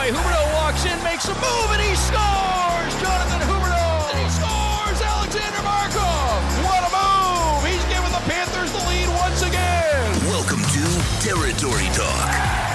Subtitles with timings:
[0.00, 0.10] away.
[0.10, 2.92] Huberdeau walks in, makes a move, and he scores!
[3.00, 4.10] Jonathan Huberdeau!
[4.10, 5.00] And he scores!
[5.00, 6.40] Alexander Barkov!
[6.64, 7.64] What a move!
[7.68, 10.08] He's giving the Panthers the lead once again!
[10.26, 10.84] Welcome to
[11.20, 12.28] Territory Talk,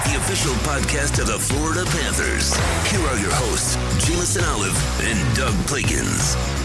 [0.05, 2.55] the official podcast of the Florida Panthers.
[2.91, 6.64] Here are your hosts, Jameson Olive and Doug Plagens.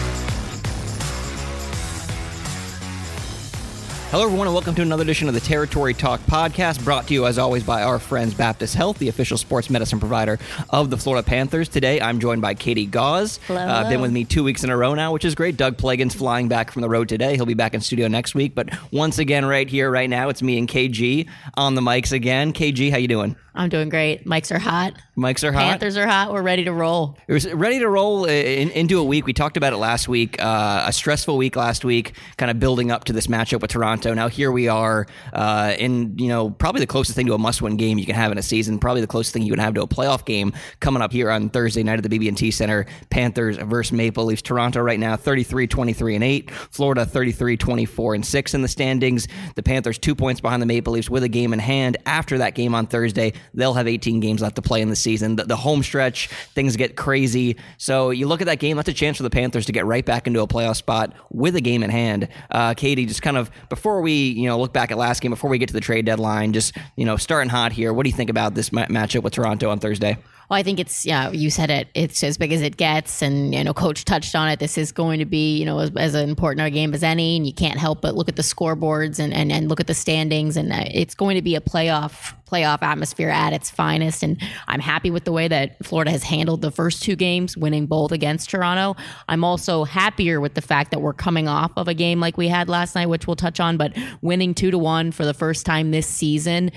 [4.11, 7.25] Hello, everyone, and welcome to another edition of the Territory Talk podcast, brought to you,
[7.25, 10.37] as always, by our friends Baptist Health, the official sports medicine provider
[10.69, 11.69] of the Florida Panthers.
[11.69, 13.39] Today, I'm joined by Katie Gaus.
[13.47, 13.89] Hello, Uh, hello.
[13.89, 15.55] been with me two weeks in a row now, which is great.
[15.55, 17.35] Doug Plagens flying back from the road today.
[17.37, 18.53] He'll be back in studio next week.
[18.53, 22.51] But once again, right here, right now, it's me and KG on the mics again.
[22.51, 23.37] KG, how you doing?
[23.53, 24.25] I'm doing great.
[24.25, 24.93] Mics are hot.
[25.17, 25.63] Mics are hot.
[25.63, 26.31] Panthers are hot.
[26.31, 27.17] We're ready to roll.
[27.27, 29.25] It was ready to roll uh, in, into a week.
[29.25, 30.41] We talked about it last week.
[30.41, 34.13] Uh, a stressful week last week, kind of building up to this matchup with Toronto.
[34.13, 37.75] Now here we are uh, in you know probably the closest thing to a must-win
[37.75, 38.79] game you can have in a season.
[38.79, 41.49] Probably the closest thing you can have to a playoff game coming up here on
[41.49, 42.85] Thursday night at the BB&T Center.
[43.09, 44.41] Panthers versus Maple Leafs.
[44.41, 46.51] Toronto right now 33, 23 and eight.
[46.51, 49.27] Florida 33, 24 and six in the standings.
[49.55, 51.97] The Panthers two points behind the Maple Leafs with a game in hand.
[52.05, 55.35] After that game on Thursday, they'll have 18 games left to play in the season.
[55.35, 57.57] The, the home stretch, things get crazy.
[57.77, 60.05] So you look at that game, that's a chance for the Panthers to get right
[60.05, 62.27] back into a playoff spot with a game in hand.
[62.49, 65.49] Uh, Katie, just kind of before we you know look back at last game, before
[65.49, 67.93] we get to the trade deadline, just you know starting hot here.
[67.93, 70.17] What do you think about this ma- matchup with Toronto on Thursday?
[70.51, 71.31] Well, I think it's yeah.
[71.31, 71.87] You said it.
[71.93, 74.59] It's as big as it gets, and you know, Coach touched on it.
[74.59, 77.47] This is going to be you know as, as important a game as any, and
[77.47, 80.57] you can't help but look at the scoreboards and and, and look at the standings,
[80.57, 84.23] and uh, it's going to be a playoff playoff atmosphere at its finest.
[84.23, 87.85] And I'm happy with the way that Florida has handled the first two games, winning
[87.85, 89.01] both against Toronto.
[89.29, 92.49] I'm also happier with the fact that we're coming off of a game like we
[92.49, 95.65] had last night, which we'll touch on, but winning two to one for the first
[95.65, 96.71] time this season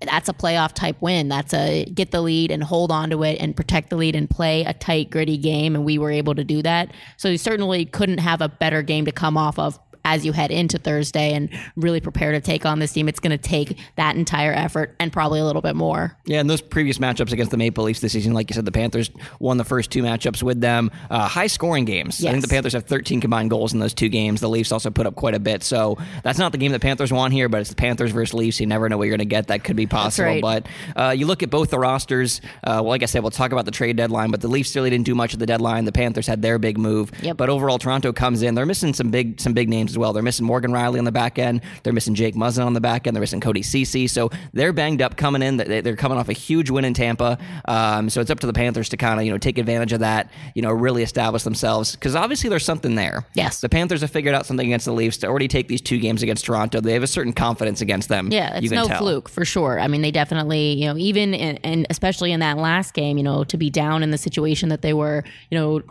[0.00, 1.28] that's a playoff type win.
[1.28, 4.28] That's a get the lead and hold on to it and protect the lead and
[4.28, 5.74] play a tight, gritty game.
[5.74, 6.92] And we were able to do that.
[7.16, 10.50] So you certainly couldn't have a better game to come off of as you head
[10.50, 13.08] into Thursday and really prepare to take on this team.
[13.08, 16.16] It's going to take that entire effort and probably a little bit more.
[16.24, 18.72] Yeah, and those previous matchups against the Maple Leafs this season, like you said, the
[18.72, 20.90] Panthers won the first two matchups with them.
[21.10, 22.24] Uh, high scoring games.
[22.24, 24.40] I think the Panthers have 13 combined goals in those two games.
[24.40, 25.62] The Leafs also put up quite a bit.
[25.62, 28.60] So that's not the game the Panthers want here, but it's the Panthers versus Leafs.
[28.60, 29.48] You never know what you're going to get.
[29.48, 30.26] That could be possible.
[30.26, 30.42] right.
[30.42, 30.66] But
[30.96, 32.40] uh, you look at both the rosters.
[32.64, 34.90] Uh, well, like I said, we'll talk about the trade deadline, but the Leafs really
[34.90, 35.84] didn't do much at the deadline.
[35.84, 37.10] The Panthers had their big move.
[37.22, 37.36] Yep.
[37.36, 38.54] But overall, Toronto comes in.
[38.54, 40.12] They're missing some big some big names as well.
[40.12, 41.60] They're missing Morgan Rielly on the back end.
[41.82, 43.14] They're missing Jake Muzzin on the back end.
[43.16, 44.06] They're missing Cody Ceci.
[44.06, 45.56] So they're banged up coming in.
[45.56, 47.38] They- They're coming off a huge win in Tampa.
[47.66, 50.00] Um, so it's up to the Panthers to kind of you know take advantage of
[50.00, 50.30] that.
[50.54, 53.26] You know, really establish themselves because obviously there's something there.
[53.34, 53.60] Yes.
[53.60, 56.22] The Panthers have figured out something against the Leafs to already take these two games
[56.22, 56.80] against Toronto.
[56.80, 58.28] They have a certain confidence against them.
[58.30, 58.98] Yeah, you it's no tell.
[58.98, 59.80] fluke for sure.
[59.80, 63.24] I mean, they definitely, you know, even in, and especially in that last game, you
[63.24, 65.82] know, to be down in the situation that they were, you know,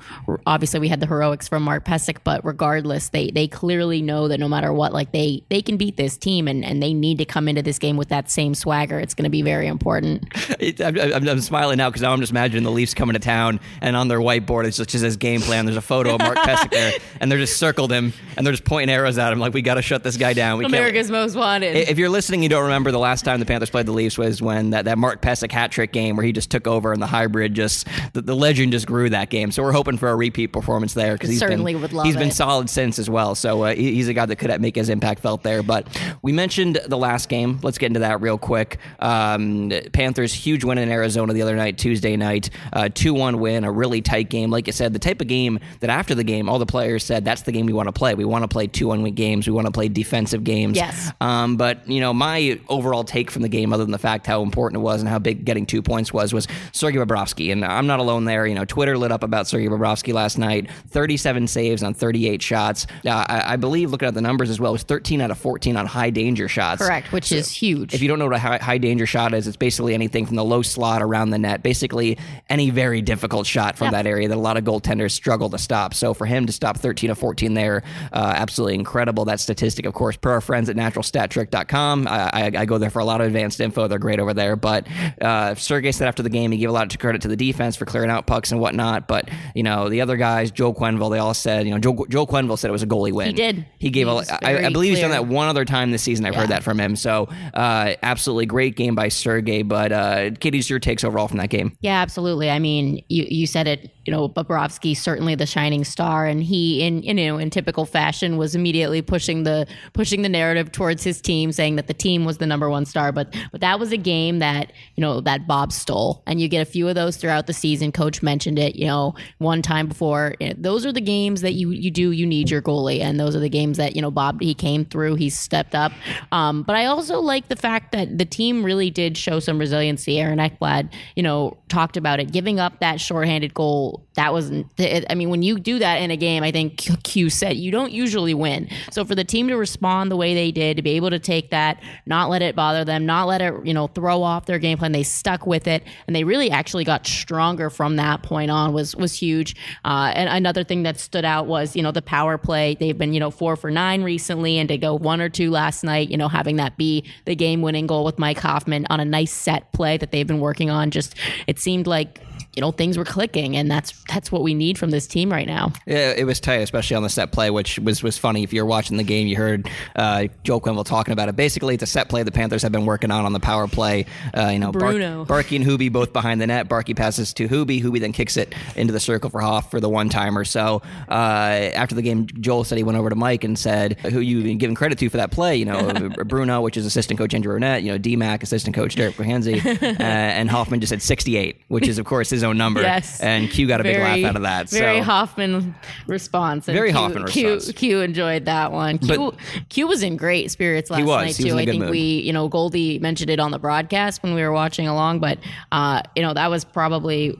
[0.46, 4.39] obviously we had the heroics from Mark Pysyk, but regardless, they they clearly know that
[4.39, 7.25] no matter what, like they they can beat this team, and and they need to
[7.25, 9.00] come into this game with that same swagger.
[9.00, 10.23] It's going to be very important.
[10.59, 13.19] It, I'm, I'm, I'm smiling now because now I'm just imagining the Leafs coming to
[13.19, 15.66] town and on their whiteboard it's just, just his game plan.
[15.66, 18.66] There's a photo of Mark Pysyk there, and they're just circled him and they're just
[18.66, 20.57] pointing arrows at him like we got to shut this guy down.
[20.57, 21.77] We can't- America's most wanted.
[21.77, 24.41] If you're listening, you don't remember the last time the Panthers played the Leafs was
[24.41, 27.07] when that, that Mark Pysyk hat trick game where he just took over and the
[27.07, 29.51] hybrid just the, the legend just grew that game.
[29.51, 32.17] So we're hoping for a repeat performance there because he's Certainly been would love he's
[32.17, 32.33] been it.
[32.33, 33.33] solid since as well.
[33.35, 35.63] So uh, he's a guy that could make his impact felt there.
[35.63, 35.88] But
[36.22, 37.59] we mentioned the last game.
[37.63, 38.78] Let's get into that real quick.
[39.00, 42.50] Um, Panthers huge win in Arizona the other night, Tuesday night,
[42.94, 44.50] two one win, a really tight game.
[44.50, 47.25] Like I said, the type of game that after the game, all the players said
[47.25, 48.16] that's the game we want to play.
[48.16, 49.47] We want to play two one win games.
[49.47, 50.78] We want to play defensive games.
[50.78, 51.12] Yes.
[51.22, 54.41] Um, but you know, my overall take from the game, other than the fact how
[54.41, 57.88] important it was and how big getting two points was, was Sergei Bobrovsky, and I'm
[57.88, 58.45] not alone there.
[58.45, 60.69] You know, Twitter lit up about Sergei Bobrovsky last night.
[60.89, 62.88] 37 saves on 38 shots.
[63.06, 65.75] Uh, I, I believe, looking at the numbers as well, was 13 out of 14
[65.78, 66.81] on high danger shots.
[66.81, 67.94] Correct, which is huge.
[67.94, 70.35] If you don't know what a high, high danger shot is, it's basically anything from
[70.35, 72.18] the low slot around the net, basically
[72.50, 73.92] any very difficult shot from Yeah.
[73.92, 75.94] that area that a lot of goaltenders struggle to stop.
[75.94, 77.83] So for him to stop 13 of 14 there,
[78.13, 79.25] uh, absolutely incredible.
[79.25, 82.07] That statistic, of course, per our friends at naturalstattrick.com.
[82.07, 83.88] I, I, I go there for a lot of advanced info.
[83.88, 84.56] They're great over there.
[84.56, 84.88] But
[85.21, 87.75] uh, Sergey said after the game, he gave a lot of credit to the defense
[87.75, 89.07] for clearing out pucks and whatnot.
[89.07, 92.25] But, you know, the other guys, Joe Quenneville, they all said, you know, Joe, Joe
[92.25, 93.27] Quenneville said it was a goalie win.
[93.27, 93.58] He did.
[93.79, 94.13] He gave a.
[94.15, 96.25] was I, I believe he's done that one other time this season.
[96.25, 96.39] I've Yeah.
[96.41, 96.95] heard that from him.
[96.95, 99.61] So uh, absolutely great game by Sergey.
[99.63, 101.77] But uh, Katie's your takes overall from that game.
[101.81, 102.50] Yeah, absolutely.
[102.50, 103.91] I mean, you you said it.
[104.06, 108.38] You know, Bobrovsky certainly the shining star, and he, in you know, in typical fashion,
[108.38, 112.39] was immediately pushing the pushing the narrative towards his team, saying that the team was
[112.39, 113.11] the number one star.
[113.11, 116.61] But but that was a game that you know that Bob stole, and you get
[116.61, 117.91] a few of those throughout the season.
[117.91, 118.75] Coach mentioned it.
[118.75, 120.33] You know, one time before.
[120.39, 122.09] You know, those are the games that you you do.
[122.11, 124.86] You need your goalie, and those are the games that you know Bob he came
[124.86, 125.16] through.
[125.16, 125.92] He stepped up.
[126.31, 130.19] Um, but I also like the fact that the team really did show some resiliency.
[130.19, 134.06] Aaron Ekblad, you know, talked about it, giving up that shorthanded goal.
[134.16, 134.68] That wasn't.
[134.80, 137.92] I mean, when you do that in a game, I think Q said you don't
[137.92, 138.69] usually win.
[138.92, 141.52] So for the team to respond the way they did, to be able to take
[141.52, 144.78] that, not let it bother them, not let it, you know, throw off their game
[144.78, 148.74] plan, they stuck with it, and they really actually got stronger from that point on.
[148.74, 149.56] Was was huge.
[149.86, 152.75] Uh, and another thing that stood out was you know the power play.
[152.80, 155.83] They've been you know four for nine recently, and to go one or two last
[155.83, 159.06] night, you know, having that be the game winning goal with Mike Hoffman on a
[159.06, 160.91] nice set play that they've been working on.
[160.91, 161.15] Just
[161.47, 162.21] it seemed like
[162.56, 165.48] you know things were clicking, and that's that's what we need from this team right
[165.48, 165.72] now.
[165.86, 168.44] Yeah, it was tight, especially on the set play, which was was funny.
[168.44, 171.36] If you're watching the game, you heard uh, Joe Quenneville talking about it.
[171.36, 174.06] Basically, it's a set play the Panthers have been working on on the power play.
[174.36, 175.25] Uh, you know, Bar- Bruno.
[175.25, 176.68] Barkey and Hoobie both behind the net.
[176.68, 177.81] Barkey passes to Hoobie.
[177.81, 180.44] Hoobie then kicks it into the circle for Hoff for the one timer.
[180.44, 184.19] So uh, after the game, Joel said he went over to Mike and said, "Who
[184.19, 187.34] you been giving credit to for that play?" You know, Bruno, which is assistant coach
[187.34, 187.84] Andrew Brunette.
[187.84, 192.00] You know, DMAC, assistant coach Derek Bohanzi, uh, and Hoffman just said 68, which is
[192.00, 192.81] of course his own number.
[192.81, 193.19] Yes.
[193.21, 194.69] And Q got a big laugh out of that.
[194.69, 195.03] Very so.
[195.03, 195.75] Hoffman
[196.07, 196.68] response.
[196.68, 197.77] and Very Q, Hoffman Q, response.
[197.77, 198.97] Q enjoyed that one.
[198.97, 201.57] Q, But- Q was in great spirits last night too.
[201.57, 201.91] I think mood.
[201.91, 205.38] we, you know, Goldie mentioned it on the broadcast when we were watching along, but
[205.71, 207.38] uh, you know that was probably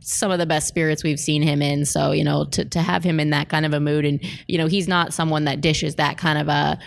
[0.00, 1.84] some of the best spirits we've seen him in.
[1.84, 4.58] So you know, to to have him in that kind of a mood, and you
[4.58, 6.78] know, he's not someone that dishes that kind of a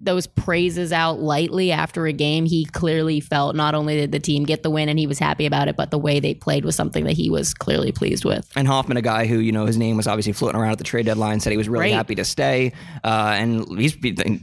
[0.00, 2.46] those praises out lightly after a game.
[2.46, 5.46] He clearly felt not only did the team get the win and he was happy
[5.46, 8.48] about it, but the way they played was something that he was clearly pleased with.
[8.56, 10.84] And Hoffman, a guy who you know his name was obviously floating around at the
[10.84, 12.72] trade deadline, said he was really happy to stay.
[13.02, 13.96] Uh, and he's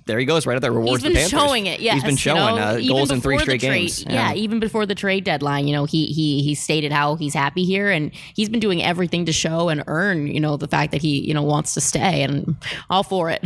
[0.05, 1.03] there he goes right at the rewards.
[1.03, 1.79] He's been the showing it.
[1.79, 4.05] Yes, he's been you showing know, uh, goals in three straight trade- games.
[4.05, 4.33] Yeah.
[4.33, 7.89] even before the trade deadline, you know, he he he stated how he's happy here,
[7.89, 11.19] and he's been doing everything to show and earn, you know, the fact that he
[11.25, 12.55] you know wants to stay, and
[12.89, 13.43] all for it.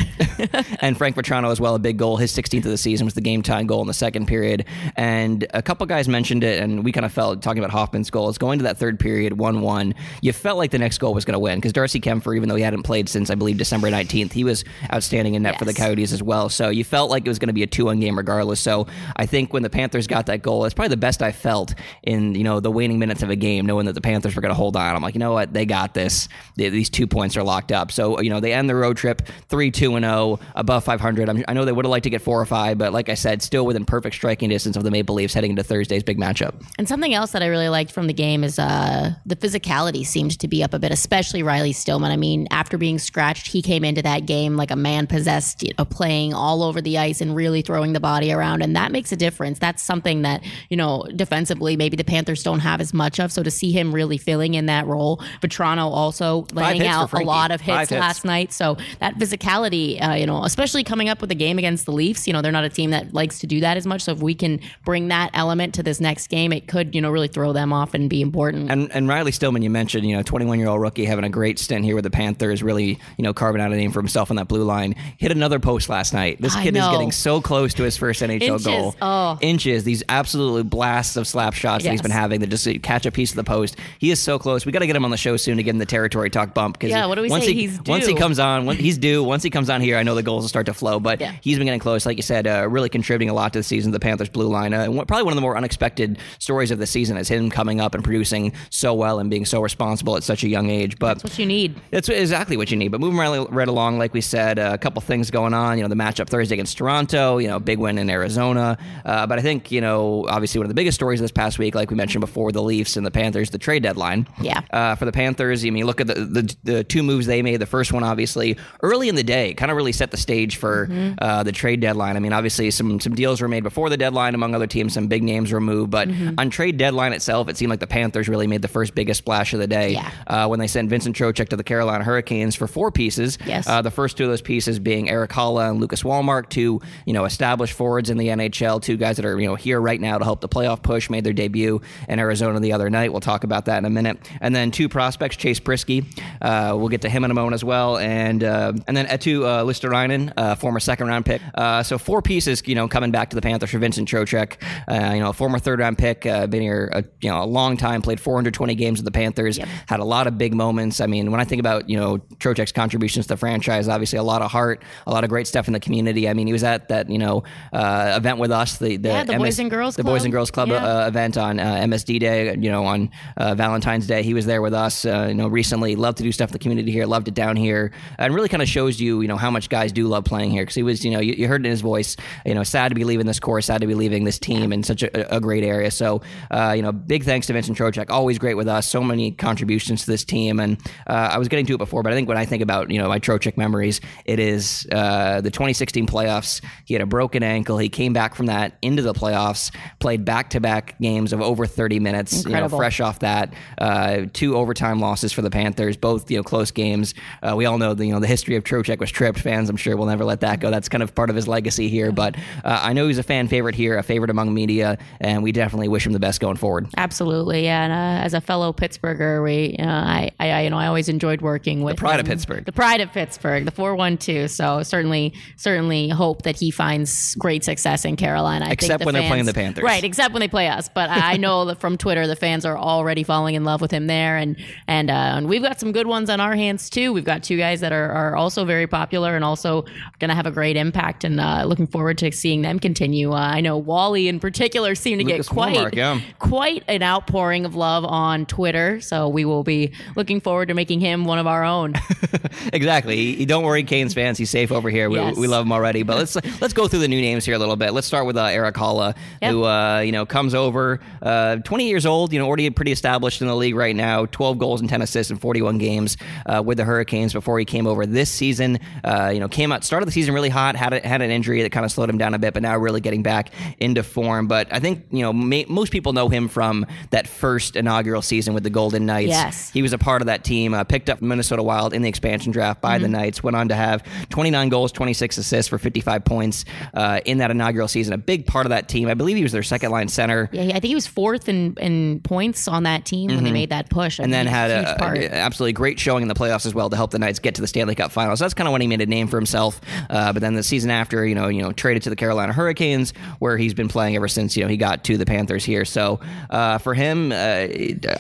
[0.82, 2.18] and Frank Vatrano as well, a big goal.
[2.18, 4.66] His 16th of the season was the game time goal in the second period.
[4.96, 8.20] And a couple guys mentioned it, and we kind of felt talking about Hoffman's goal.
[8.20, 9.96] goals going to that third period, 1 1.
[10.22, 12.56] You felt like the next goal was going to win because Darcy Kuemper, even though
[12.56, 15.74] he hadn't played since I believe December 19th, he was outstanding in net for the
[15.74, 16.50] Coyotes as well.
[16.50, 18.60] So you felt like it was going to be a 2 1 game regardless.
[18.60, 21.74] So I think when the Panthers got that goal, it's probably the best I felt
[22.04, 24.52] in you know the waning minutes of a game, knowing that the Panthers were going
[24.52, 24.96] to hold on.
[24.96, 26.28] I'm like, you know what, they got this.
[26.56, 27.92] These two points are locked up.
[27.92, 31.30] So you know they end the road trip three two and zero above 500.
[31.30, 33.14] I'm, I know they would have liked to get four or five, but like I
[33.14, 36.54] said, still within perfect striking distance of the Maple Leafs heading into Thursday's big matchup.
[36.78, 40.40] And something else that I really liked from the game is uh, the physicality seemed
[40.40, 42.12] to be up a bit, especially Riley Stillman.
[42.12, 45.74] I mean, after being scratched, he came into that game like a man possessed, you
[45.78, 48.62] know, playing all over the ice and really throwing the body around.
[48.62, 49.60] And that makes a difference.
[49.60, 53.32] That's something that, you know, defensively, maybe the Panthers don't have as much of.
[53.32, 57.52] So to see him really filling in that role, Vatrano also laying out a lot
[57.52, 58.00] of Five hits.
[58.00, 58.54] last night.
[58.54, 62.28] So that physicality, uh, you know, especially coming up with a game against the Leafs,
[62.28, 64.02] you know, they're not a team that likes to do that as much.
[64.04, 67.10] So if we can bring that element to this next game, it could, you know,
[67.10, 68.70] really throw them off and be important.
[68.72, 71.60] And and Riley Stillman, you mentioned, you know, 21 year old rookie having a great
[71.60, 74.38] stint here with the Panthers, really, you know, carving out a name for himself on
[74.38, 74.96] that blue line.
[75.18, 76.42] Hit another post last night.
[76.42, 78.66] This kid is getting so close to his first NHL Inches.
[78.66, 78.96] goal.
[79.02, 79.38] Oh.
[79.42, 83.06] Inches, these absolutely blasts of slap shots that he's been having that just uh, catch
[83.06, 83.76] a piece of the post.
[84.00, 84.66] He is so close.
[84.66, 86.54] We got to get him on the show soon to get him the territory talk
[86.54, 86.78] bump.
[86.78, 87.54] Because Yeah, what do we once say?
[87.54, 89.24] He, He's Once he comes on, when, he's due.
[89.24, 91.00] Once he comes on here, I know the goals will start to flow.
[91.00, 91.34] But Yeah.
[91.42, 93.92] he's been getting close, like you said, uh, really contributing a lot to the season.
[93.92, 96.80] The Panthers blue line, uh, and what, probably one of the more unexpected stories of
[96.80, 100.24] the season is him coming up and producing so well and being so responsible at
[100.24, 100.98] such a young age.
[101.00, 101.80] But That's what you need.
[101.92, 102.90] that's exactly what you need.
[102.90, 105.78] But moving right, right along, like we said, uh, a couple things going on.
[105.78, 107.38] You know, the matchup Thursday against Toronto.
[107.38, 108.78] You know, big win in Arizona.
[109.06, 111.76] Uh, but I think you know, obviously, one of the biggest stories this past week,
[111.76, 114.28] like we mentioned before, the Leafs and the Panthers, the trade deadline.
[114.42, 114.62] Yeah.
[114.72, 117.58] Uh, for the Panthers, I mean, look at the, the the two moves they made.
[117.58, 120.90] The first one, obviously, early in the day, kind of really set the stage for
[121.20, 122.16] uh, the trade deadline.
[122.16, 124.94] I mean, obviously some some deals were made before the deadline among other teams.
[124.94, 126.36] Some big names were moved, but Mm-hmm.
[126.40, 129.54] on trade deadline itself, it seemed like the Panthers really made the first biggest splash
[129.54, 130.10] of the day Yeah.
[130.28, 133.38] uh, when they sent Vincent Trocheck to the Carolina Hurricanes for four pieces.
[133.46, 133.68] Yes.
[133.68, 137.14] Uh, the first two of those pieces being Erik Haula and Lucas Wallmark, two you
[137.14, 140.18] know established forwards in the NHL, two guys that are you know here right now
[140.18, 141.10] to help the playoff push.
[141.10, 143.12] Made their debut in Arizona the other night.
[143.12, 144.18] We'll talk about that in a minute.
[144.42, 146.06] And then two prospects, Chase Priskie.
[146.42, 147.98] Uh, we'll get to him in a moment as well.
[147.98, 151.42] And uh, and then Eetu uh, Luostarinen, uh, former second round pick.
[151.56, 154.58] Uh, so four pieces, you know, coming back to the Panthers for Vincent Trocheck.
[154.88, 157.78] Uh, you know, former third round pick, uh, been here a, you know a long
[157.78, 161.02] time, played 420 games with the Panthers, had a lot of big moments.
[161.02, 164.24] I mean, when I think about you know Trocheck's contributions to the franchise, obviously a
[164.24, 166.28] lot of heart, a lot of great stuff in the community.
[166.30, 169.24] I mean, he was at that you know uh, event with us, the the, Yeah,
[169.24, 170.26] the Boys and Girls the Boys Club.
[170.26, 170.86] and Girls Club Yeah.
[171.04, 172.56] uh, event on uh, MSD Day.
[172.60, 175.06] You know, on uh, Valentine's Day, he was there with us.
[175.06, 177.56] Uh, you know, recently, loved to do stuff in the community here, loved it down
[177.56, 180.52] here, and really kind of shows you, you know, how much guys do love playing
[180.52, 180.64] here.
[180.64, 182.16] Because he was, you know, you, you heard in his voice,
[182.46, 184.84] you know, sad to be leaving this course, sad to be leaving this team in
[184.84, 185.92] such a, a great area.
[185.92, 188.88] So, uh, you know, big thanks to Vincent Trocheck, always great with us.
[188.88, 190.78] So many contributions to this team, and
[191.08, 193.00] uh, I was getting to it before, but I think when I think about, you
[193.00, 196.62] know, my Trocheck memories, it is uh, the 2016 playoffs.
[196.86, 197.78] He had a broken ankle.
[197.78, 202.34] He came back from that into the playoffs, played back-to-back games of over 30 minutes.
[202.34, 202.78] You know, Incredible.
[202.78, 207.14] fresh off that, uh, two overtime losses for the Panthers, both you know close games.
[207.42, 209.40] Uh, we all know the you know the history of Trocheck was tripped.
[209.40, 210.72] Fans, I'm sure, will never let that go.
[210.72, 212.12] That's kind of part of his legacy here.
[212.12, 215.52] But uh, I know he's a fan favorite here, a favorite among media, and we
[215.52, 216.88] definitely wish him the best going forward.
[216.98, 217.84] Absolutely, yeah.
[217.84, 221.08] And uh, as a fellow Pittsburgher, we, uh, I, I, I, you know, I always
[221.10, 222.26] enjoyed working with the pride of.
[222.26, 222.66] Pittsburgh.
[222.66, 224.48] the pride of Pittsburgh, the four one two.
[224.48, 228.66] So certainly, certainly hope that he finds great success in Carolina.
[228.66, 229.84] I think Except the when they're playing the Panthers.
[229.84, 230.04] right?
[230.04, 230.90] Except when they play us.
[230.94, 233.92] But I I know that from Twitter, the fans are already falling in love with
[233.92, 234.56] him there, and
[234.88, 237.14] and uh, and we've got some good ones on our hands too.
[237.14, 239.86] We've got two guys that are, are also very popular and also
[240.20, 243.32] going to have a great impact, and uh, looking forward to seeing them continue.
[243.32, 246.20] Uh, I know Wally in particular seemed to Lucas get quite Wallmark, yeah.
[246.40, 249.02] quite an outpouring of love on Twitter.
[249.02, 251.94] So we will be looking forward to making him one of our own.
[252.74, 253.46] exactly.
[253.46, 254.38] Don't worry, Canes fans.
[254.38, 255.10] He's safe over here.
[255.10, 255.36] We, Yes.
[255.36, 256.04] we love him already.
[256.04, 257.92] But let's let's go through the new names here a little bit.
[257.94, 259.52] Let's start with uh, Erik Haula, Yep.
[259.52, 262.32] who uh, you know comes over, uh, 20 years old.
[262.32, 264.26] You know, already pretty established in the league right now.
[264.28, 267.86] 12 goals and 10 assists in 41 games uh, with the Hurricanes before he came
[267.88, 268.80] over this season.
[269.04, 270.76] Uh, you know, came out started the season really hot.
[270.76, 272.78] Had a, had an injury that kind of slowed him down a bit, but now
[272.78, 274.48] really getting back into form.
[274.48, 278.54] But I think you know ma- most people know him from that first inaugural season
[278.54, 279.30] with the Golden Knights.
[279.30, 279.70] Yes.
[279.72, 282.52] He was a part of that team, uh, picked up Minnesota Wild in the expansion
[282.52, 283.14] draft by the Mm-hmm.
[283.14, 287.50] Knights, went on to have 29 goals, 26 assists for 55 points uh, in that
[287.52, 288.14] inaugural season.
[288.14, 289.08] A big part of that team.
[289.08, 290.50] I believe he was their second line center.
[290.52, 293.70] Yeah, I think he was fourth in, in points on that team when they made
[293.72, 294.20] that push.
[294.20, 294.24] I Mm-hmm.
[294.26, 296.96] And then had huge a, a- absolutely great showing in the playoffs as well to
[296.96, 298.40] help the Knights get to the Stanley Cup Finals.
[298.40, 299.82] That's kind of when he made a name for himself.
[300.10, 303.14] Uh, but then the season after, you know, you know, traded to the Carolina Hurricanes,
[303.40, 304.56] where he's been playing ever since.
[304.58, 305.86] You know, he got to the Panthers here.
[305.86, 306.20] So
[306.50, 307.68] uh, for him, uh,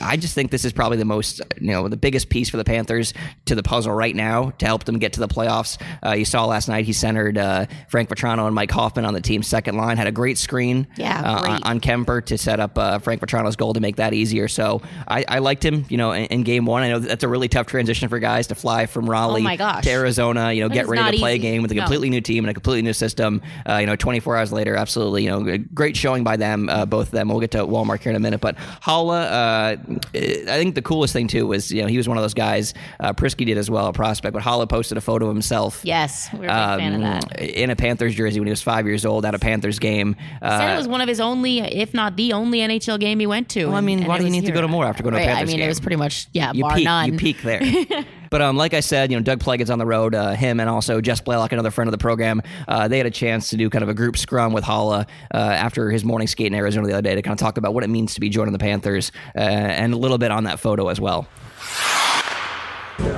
[0.01, 2.63] I just think this is probably the most, you know, the biggest piece for the
[2.63, 3.13] Panthers
[3.45, 5.77] to the puzzle right now to help them get to the playoffs.
[6.05, 9.21] Uh, you saw last night he centered uh, Frank Vatrano and Mike Hoffman on the
[9.21, 9.97] team's second line.
[9.97, 11.51] Had a great screen Yeah, uh, great.
[11.51, 14.47] on, on Kuemper to set up uh, Frank Vatrano's goal to make that easier.
[14.47, 16.83] So I, I liked him, you know, in, in game one.
[16.83, 19.89] I know that's a really tough transition for guys to fly from Raleigh Oh to
[19.89, 21.47] Arizona, you know, That get ready to play easy.
[21.47, 21.81] a game with a No.
[21.81, 23.41] completely new team and a completely new system.
[23.67, 27.07] Uh, you know, 24 hours later, absolutely, you know, great showing by them, uh, both
[27.07, 27.29] of them.
[27.29, 28.41] We'll get to Wallmark here in a minute.
[28.41, 32.17] But Haula, uh, I think the coolest thing too was, you know, he was one
[32.17, 35.27] of those guys, uh, Priskie did as well, a prospect, but Haula posted a photo
[35.27, 35.81] of himself.
[35.83, 37.39] yes, we we're a big fan of um, that.
[37.41, 40.15] In a Panthers jersey when he was five years old at a Panthers game.
[40.41, 43.27] Uh, Said it was one of his only, if not the only NHL game he
[43.27, 43.67] went to.
[43.67, 45.21] Well, I mean, why do you need to go to more after going to a
[45.21, 45.65] Right, Panthers I mean, game?
[45.65, 47.11] it was pretty much yeah, you bar peak, none.
[47.13, 47.61] you peak there.
[48.29, 50.15] but um, like I said, you know, Doug Plagan's on the road.
[50.15, 53.11] Uh, him and also Jess Blaylock, another friend of the program, uh, they had a
[53.11, 56.47] chance to do kind of a group scrum with Haula uh, after his morning skate
[56.47, 58.29] in Arizona the other day to kind of talk about what it means to be
[58.29, 61.27] joining the Panthers uh, and a little bit on that photo as well.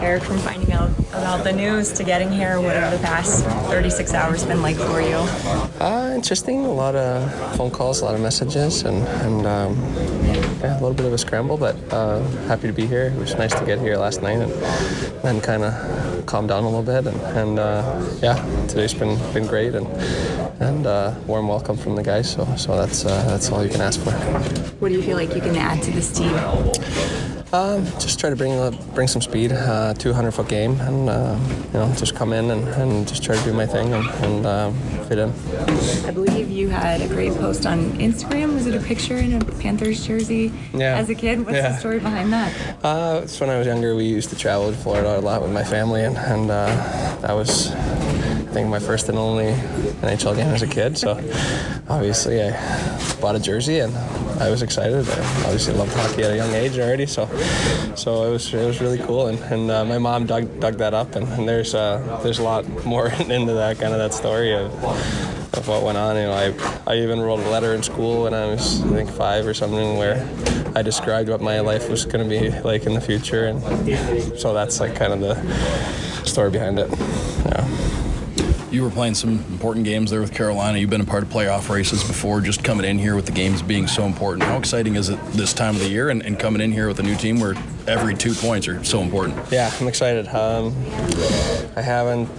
[0.01, 4.13] Eric, from finding out about the news to getting here, what have the past 36
[4.13, 5.15] hours been like for you?
[5.79, 6.65] Uh, interesting.
[6.65, 9.75] A lot of phone calls, a lot of messages, and, and um,
[10.25, 13.13] yeah, a little bit of a scramble, but uh, happy to be here.
[13.15, 14.51] It was nice to get here last night and
[15.23, 17.11] then kind of calm down a little bit.
[17.11, 18.35] And, and uh, yeah,
[18.67, 19.87] today's been been great and
[20.61, 22.31] and uh, warm welcome from the guys.
[22.31, 24.11] So so that's uh, that's all you can ask for.
[24.79, 27.40] What do you feel like you can add to this team?
[27.53, 31.37] Um, just try to bring uh, bring some speed, uh, 200 foot game, and uh,
[31.73, 34.45] you know just come in and, and just try to do my thing and, and
[34.45, 34.73] um,
[35.09, 35.33] fit in.
[36.07, 38.53] I believe you had a great post on Instagram.
[38.53, 40.95] Was it a picture in a Panthers jersey Yeah.
[40.95, 41.39] as a kid?
[41.45, 41.73] What's Yeah.
[41.73, 42.53] the story behind that?
[42.85, 43.95] Uh, it's when I was younger.
[43.97, 46.67] We used to travel to Florida a lot with my family, and, and uh,
[47.21, 49.51] that was, I think, my first and only
[50.01, 50.97] NHL game as a kid.
[50.97, 51.17] So
[51.89, 52.51] obviously, I
[53.19, 53.93] bought a jersey, and
[54.41, 55.07] I was excited.
[55.07, 57.27] I obviously loved hockey at a young age already, so
[57.95, 59.27] so it was it was really cool.
[59.27, 62.43] And, and uh, my mom dug dug that up, and, and there's uh, there's a
[62.43, 64.73] lot more into that kind of that story of
[65.53, 66.15] of what went on.
[66.15, 69.11] You know, I, I even wrote a letter in school when I was, I think,
[69.11, 70.27] five or something, where
[70.75, 73.61] I described what my life was going to be like in the future, and
[74.39, 76.89] so that's like kind of the story behind it.
[76.89, 77.90] Yeah.
[78.71, 80.77] You were playing some important games there with Carolina.
[80.77, 82.39] You've been a part of playoff races before.
[82.39, 84.43] Just coming in here with the games being so important.
[84.43, 86.97] How exciting is it this time of the year and, and coming in here with
[86.99, 89.37] a new team where every two points are so important?
[89.51, 90.25] Yeah, I'm excited.
[90.29, 90.73] Um,
[91.75, 92.29] I haven't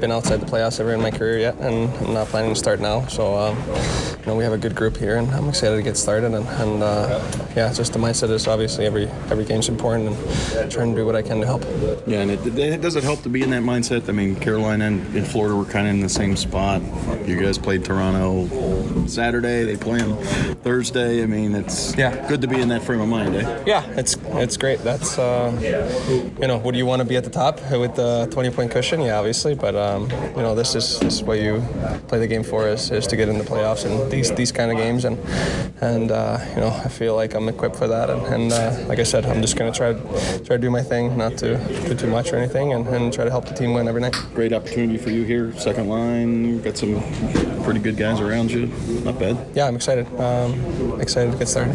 [0.00, 2.80] been outside the playoffs ever in my career yet, and I'm not planning to start
[2.80, 3.06] now.
[3.06, 3.56] So, um,
[4.20, 6.32] you know, we have a good group here, and I'm excited to get started.
[6.34, 7.20] And, and uh,
[7.56, 10.16] yeah, just the mindset is obviously every every game's important,
[10.56, 11.64] and trying to do what I can to help.
[12.06, 14.08] Yeah, and it, it, does it help to be in that mindset?
[14.08, 16.82] I mean, Carolina and, and Florida were kind of in the same spot.
[17.26, 19.64] You guys played Toronto Saturday.
[19.64, 20.16] They play them
[20.56, 21.22] Thursday.
[21.22, 22.26] I mean, it's Yeah.
[22.28, 23.64] good to be in that frame of mind, eh?
[23.66, 24.80] Yeah, it's it's great.
[24.80, 25.50] That's uh,
[26.40, 29.00] you know, would you want to be at the top with the 20 point cushion?
[29.00, 31.62] Yeah, obviously, but um, you know, this is this is what you
[32.08, 34.70] play the game for is, is to get in the playoffs and these these kind
[34.70, 35.18] of games and
[35.80, 38.98] and uh, you know, I feel like I'm equipped for that and, and uh, like
[38.98, 41.56] I said, I'm just gonna try try to do my thing, not to
[41.86, 44.14] do too much or anything, and, and try to help the team win every night.
[44.34, 45.52] Great opportunity for you here.
[45.56, 47.00] Second line, You've got some
[47.62, 48.66] pretty good guys around you.
[49.04, 49.36] Not bad.
[49.54, 50.06] Yeah, I'm excited.
[50.18, 51.74] Um, excited to get started.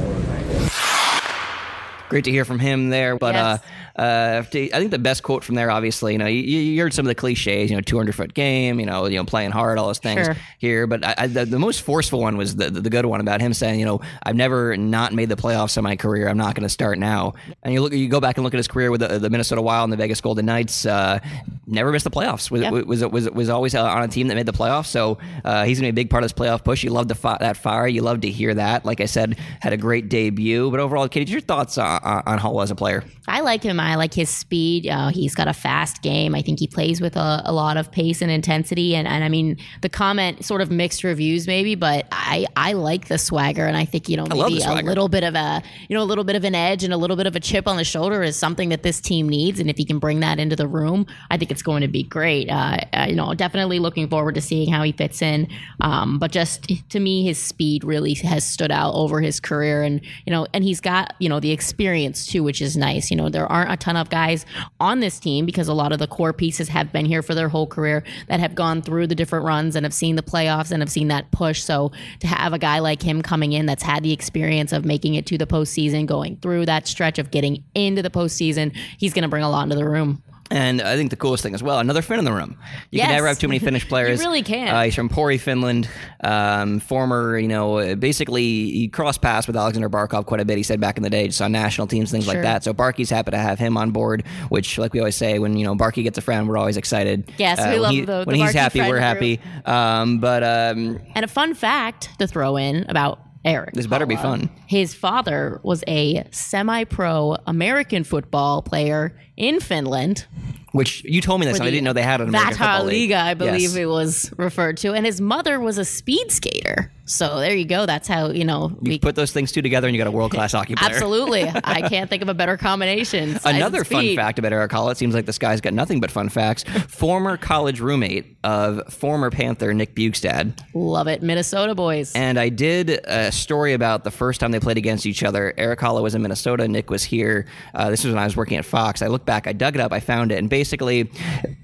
[2.13, 3.15] Great to hear from him there.
[3.17, 3.43] But Yes.
[3.43, 3.57] uh,
[3.95, 7.05] uh, I think the best quote from there, obviously, you know, you, you heard some
[7.05, 9.87] of the cliches, you know, 200 foot game, you know, you know, playing hard, all
[9.87, 10.35] those things Sure.
[10.57, 10.87] here.
[10.87, 13.53] But I, I, the, the most forceful one was the, the good one about him
[13.53, 16.27] saying, you know, I've never not made the playoffs in my career.
[16.27, 17.33] I'm not going to start now.
[17.61, 19.61] And you look, you go back and look at his career with the, the Minnesota
[19.61, 20.85] Wild and the Vegas Golden Knights.
[20.85, 21.19] Uh,
[21.67, 22.49] never missed the playoffs.
[22.49, 22.71] Was, Yeah.
[22.71, 24.87] was was was always on a team that made the playoffs.
[24.87, 26.83] So uh, he's going to be a big part of this playoff push.
[26.83, 27.87] You love the fi- that fire.
[27.87, 28.85] You love to hear that.
[28.85, 30.71] Like I said, had a great debut.
[30.71, 33.03] But overall, Katie, your thoughts on, on, Hull as a player?
[33.27, 33.79] I like him.
[33.83, 34.87] I like his speed.
[34.87, 36.35] Uh, he's got a fast game.
[36.35, 38.95] I think he plays with a, a lot of pace and intensity.
[38.95, 43.07] And, and I mean, the comment sort of mixed reviews maybe, but I, I like
[43.07, 43.65] the swagger.
[43.65, 46.23] And I think, you know, maybe a little bit of a, you know, a little
[46.23, 48.35] bit of an edge and a little bit of a chip on the shoulder is
[48.37, 49.59] something that this team needs.
[49.59, 52.03] And if he can bring that into the room, I think it's going to be
[52.03, 52.49] great.
[52.49, 55.47] Uh, uh, you know, definitely looking forward to seeing how he fits in.
[55.81, 59.83] Um, but just to me, his speed really has stood out over his career.
[59.83, 63.11] And, you know, and he's got, you know, the experience too, which is nice.
[63.11, 64.45] You know, there aren't a ton of guys
[64.79, 67.49] on this team because a lot of the core pieces have been here for their
[67.49, 70.81] whole career that have gone through the different runs and have seen the playoffs and
[70.81, 71.61] have seen that push.
[71.61, 75.15] So to have a guy like him coming in that's had the experience of making
[75.15, 79.23] it to the postseason, going through that stretch of getting into the postseason, he's going
[79.23, 80.21] to bring a lot into the room.
[80.53, 82.57] And I think the coolest thing as well, another Finn in the room.
[82.91, 83.07] You Yes.
[83.07, 84.19] can never have too many Finnish players.
[84.19, 84.71] you really can't.
[84.71, 85.89] Uh, he's from Pori, Finland.
[86.23, 90.57] Um, former, you know, uh, basically he crossed paths with Alexander Barkov quite a bit.
[90.57, 92.63] He said back in the day, just on national teams, things like that.
[92.63, 94.23] So Barkey's happy to have him on board.
[94.49, 97.25] Which, like we always say, when you know Barkey gets a friend, we're always excited.
[97.29, 99.39] Uh, Yes, we when love he- the- when the he's happy, we're happy.
[99.65, 103.73] Um, but um, And a fun fact to throw in about Eric.
[103.73, 104.49] This better be fun.
[104.67, 110.25] His father was a semi pro American football player in Finland.
[110.71, 113.11] which you told me this, I didn't know they had an American Vata football league.
[113.11, 113.75] Liga, I believe Yes.
[113.75, 114.93] it was referred to.
[114.93, 116.91] And his mother was a speed skater.
[117.05, 117.85] So there you go.
[117.85, 120.11] That's how, you know, You we put those things two together, and you got a
[120.11, 120.89] world class hockey player.
[120.93, 121.43] Absolutely.
[121.63, 123.37] I can't think of a better combination.
[123.43, 126.29] Another fun fact about Eric Hall, it seems like this guy's got nothing but fun
[126.29, 126.63] facts.
[126.87, 130.57] former college roommate of former Panther Nick Bjugstad.
[130.73, 131.21] Love it.
[131.21, 132.13] Minnesota boys.
[132.15, 135.53] And I did a story about the first time they played against each other.
[135.57, 137.45] Erik Haula was in Minnesota, Nick was here.
[137.75, 139.01] Uh, this was when I was working at Fox.
[139.01, 140.37] I looked back, I dug it up, I found it.
[140.37, 141.05] And basically,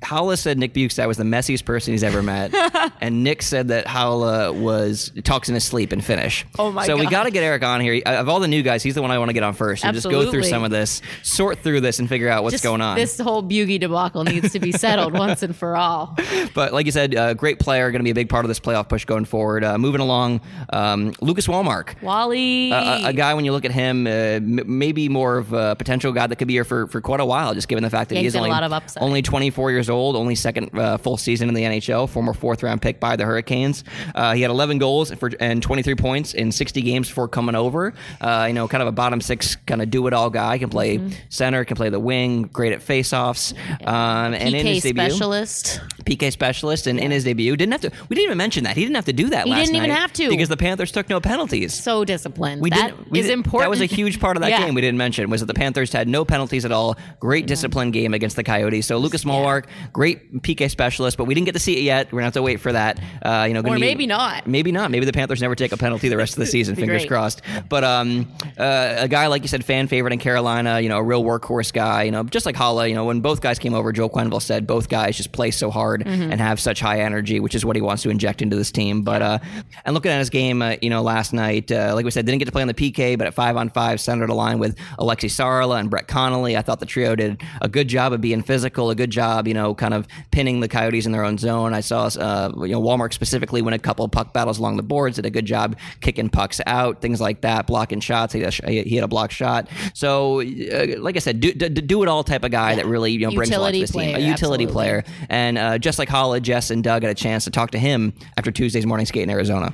[0.01, 2.53] Haula said Nick Bjugstad was the messiest person he's ever met.
[3.01, 6.45] and Nick said that Haula was talks in his sleep in Finnish.
[6.57, 8.01] Oh my So we got to get Eric on here.
[8.05, 9.83] Of all the new guys, he's the one I want to get on first.
[9.85, 12.63] And just go through some of this, sort through this, and figure out what's Just
[12.63, 12.95] going on.
[12.95, 16.17] This whole Bugie debacle needs to be settled once and for all.
[16.53, 18.59] But like you said, uh, great player, going to be a big part of this
[18.59, 19.63] playoff push going forward.
[19.63, 20.41] Uh, moving along,
[20.71, 21.95] um, Lucas Wallmark.
[22.01, 22.71] Wally.
[22.71, 26.11] A, a guy, when you look at him, uh, m- maybe more of a potential
[26.11, 28.15] guy that could be here for, for quite a while, just given the fact that
[28.15, 29.01] Yeah, he he's only lot of upside.
[29.03, 32.09] Only 24 years old, only second uh, full season in the NHL.
[32.09, 33.83] Former fourth round pick by the Hurricanes.
[34.15, 37.93] Uh, he had 11 goals for, and 23 points in 60 games before coming over.
[38.21, 40.57] Uh, you know, kind of a bottom six kind of do it all guy.
[40.57, 41.09] Can play Mm-hmm.
[41.29, 42.43] center, can play the wing.
[42.43, 43.53] Great at faceoffs.
[43.87, 45.81] Um, and in his debut, specialist.
[46.05, 47.91] PK specialist, and in his debut, didn't have to.
[48.09, 49.45] We didn't even mention that he didn't have to do that.
[49.45, 50.29] He last didn't even have to.
[50.29, 51.73] because the Panthers took no penalties.
[51.73, 52.61] So disciplined.
[52.61, 53.11] We That didn't.
[53.11, 53.65] We is did- important.
[53.65, 54.65] That was a huge part of that Yeah.
[54.65, 54.73] game.
[54.73, 56.97] We didn't mention was that the Panthers had no penalties at all.
[57.19, 58.85] Great disciplined game against the Coyotes.
[58.87, 62.11] So Lucas Wallmark, great PK specialist, but we didn't get to see it yet.
[62.11, 62.99] We're gonna have to wait for that.
[63.21, 64.47] Uh, you know, Or be- maybe not.
[64.47, 64.91] Maybe not.
[64.91, 66.75] Maybe the Panthers never take a penalty the rest of the season.
[66.75, 67.09] Fingers great.
[67.09, 67.41] crossed.
[67.69, 70.79] But um, uh, a guy like you said, fan favorite in Carolina.
[70.79, 72.03] You know, a real workhorse guy.
[72.03, 72.87] You know, just like Haula.
[72.89, 75.69] You know, when both guys came over, Joe Quenneville said both guys just play so
[75.71, 76.31] hard Mm-hmm.
[76.31, 79.01] and have such high energy, which is what he wants to inject into this team.
[79.01, 79.39] But uh,
[79.85, 82.39] and looking at his game, uh, you know, last night, uh, like we said, didn't
[82.39, 84.77] get to play on the PK, but at five on five, centered a line with
[84.97, 86.55] Alexi Saarela and Brett Connolly.
[86.57, 87.28] I thought the trio did
[87.61, 90.67] a good job of being physical, a good job, you know, kind of pinning the
[90.67, 91.73] Coyotes in their own zone.
[91.73, 95.17] I saw, uh, you know, Wallmark specifically win a couple puck battles along the boards,
[95.17, 98.33] did a good job kicking pucks out, things like that, blocking shots.
[98.33, 99.69] He had a, he had a block shot.
[99.93, 103.11] So, uh, like I said, do, do, do it all type of guy that really,
[103.11, 104.01] you know, brings a lot to Utility this team.
[104.01, 104.73] A player, utility absolutely.
[104.73, 105.03] player.
[105.29, 108.13] And uh, just like Haula, Jess, and Doug had a chance to talk to him
[108.37, 109.73] after Tuesday's morning skate in Arizona.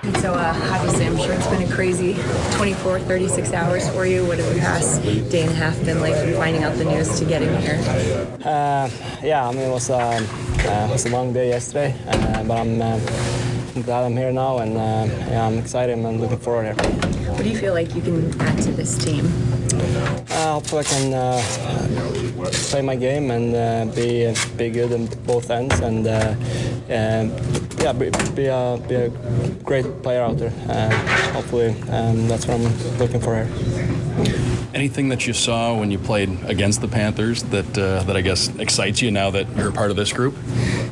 [0.00, 2.14] So uh, obviously, I'm sure it's been a crazy
[2.52, 4.24] 24, 36 hours for you.
[4.24, 7.18] What have the past day and a half been like from finding out the news
[7.18, 7.76] to getting here?
[8.42, 8.88] Uh,
[9.22, 12.60] yeah, I mean it was, uh, uh, it was a long day yesterday, uh, but
[12.60, 12.98] I'm, uh,
[13.76, 16.90] I'm glad I'm here now, and uh, yeah, I'm excited and I'm looking forward here.
[17.32, 19.26] What do you feel like you can add to this team?
[20.30, 25.50] Uh, hopefully I can uh, play my game and uh, be be good in both
[25.50, 26.34] ends, and uh,
[26.88, 27.30] um,
[27.80, 29.08] yeah, be, be, a, be a
[29.64, 30.52] great player out there.
[30.68, 30.90] Uh,
[31.32, 34.59] hopefully, um, that's what I'm looking for here.
[34.72, 38.48] Anything that you saw when you played against the Panthers that uh, that I guess
[38.56, 40.34] excites you now that you're a part of this group?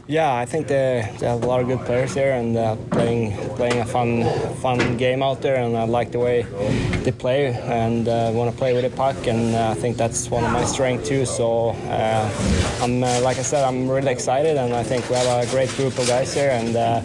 [0.09, 3.37] Yeah, I think they, they have a lot of good players here and uh, playing
[3.57, 4.25] playing a fun
[4.57, 6.47] fun game out there, and I like the way
[7.05, 10.31] they play and uh, want to play with the puck, and uh, I think that's
[10.31, 11.27] one of my strengths too.
[11.27, 15.47] So uh, I'm uh, like I said, I'm really excited, and I think we have
[15.47, 17.03] a great group of guys here, and uh,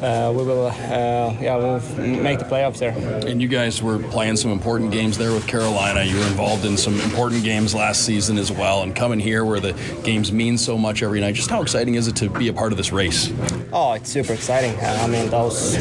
[0.00, 2.92] uh, we will uh, yeah we'll make the playoffs there.
[3.26, 6.04] And you guys were playing some important games there with Carolina.
[6.04, 8.82] You were involved in some important games last season as well.
[8.82, 9.72] And coming here where the
[10.02, 12.72] games mean so much every night, just how exciting is it to be a part
[12.72, 13.32] of this race?
[13.72, 14.74] Oh, it's super exciting.
[14.80, 15.76] Uh, I mean, those.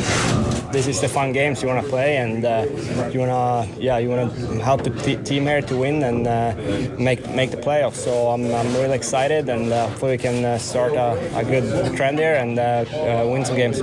[0.74, 2.65] This is the fun games you want to play, and uh,
[3.12, 4.28] you wanna, yeah, you wanna
[4.63, 6.56] help the t- team here to win and uh,
[6.98, 7.98] make make the playoffs.
[7.98, 11.96] So I'm, I'm really excited, and uh, hopefully we can uh, start a, a good
[11.96, 12.86] trend here and uh,
[13.32, 13.82] win some games.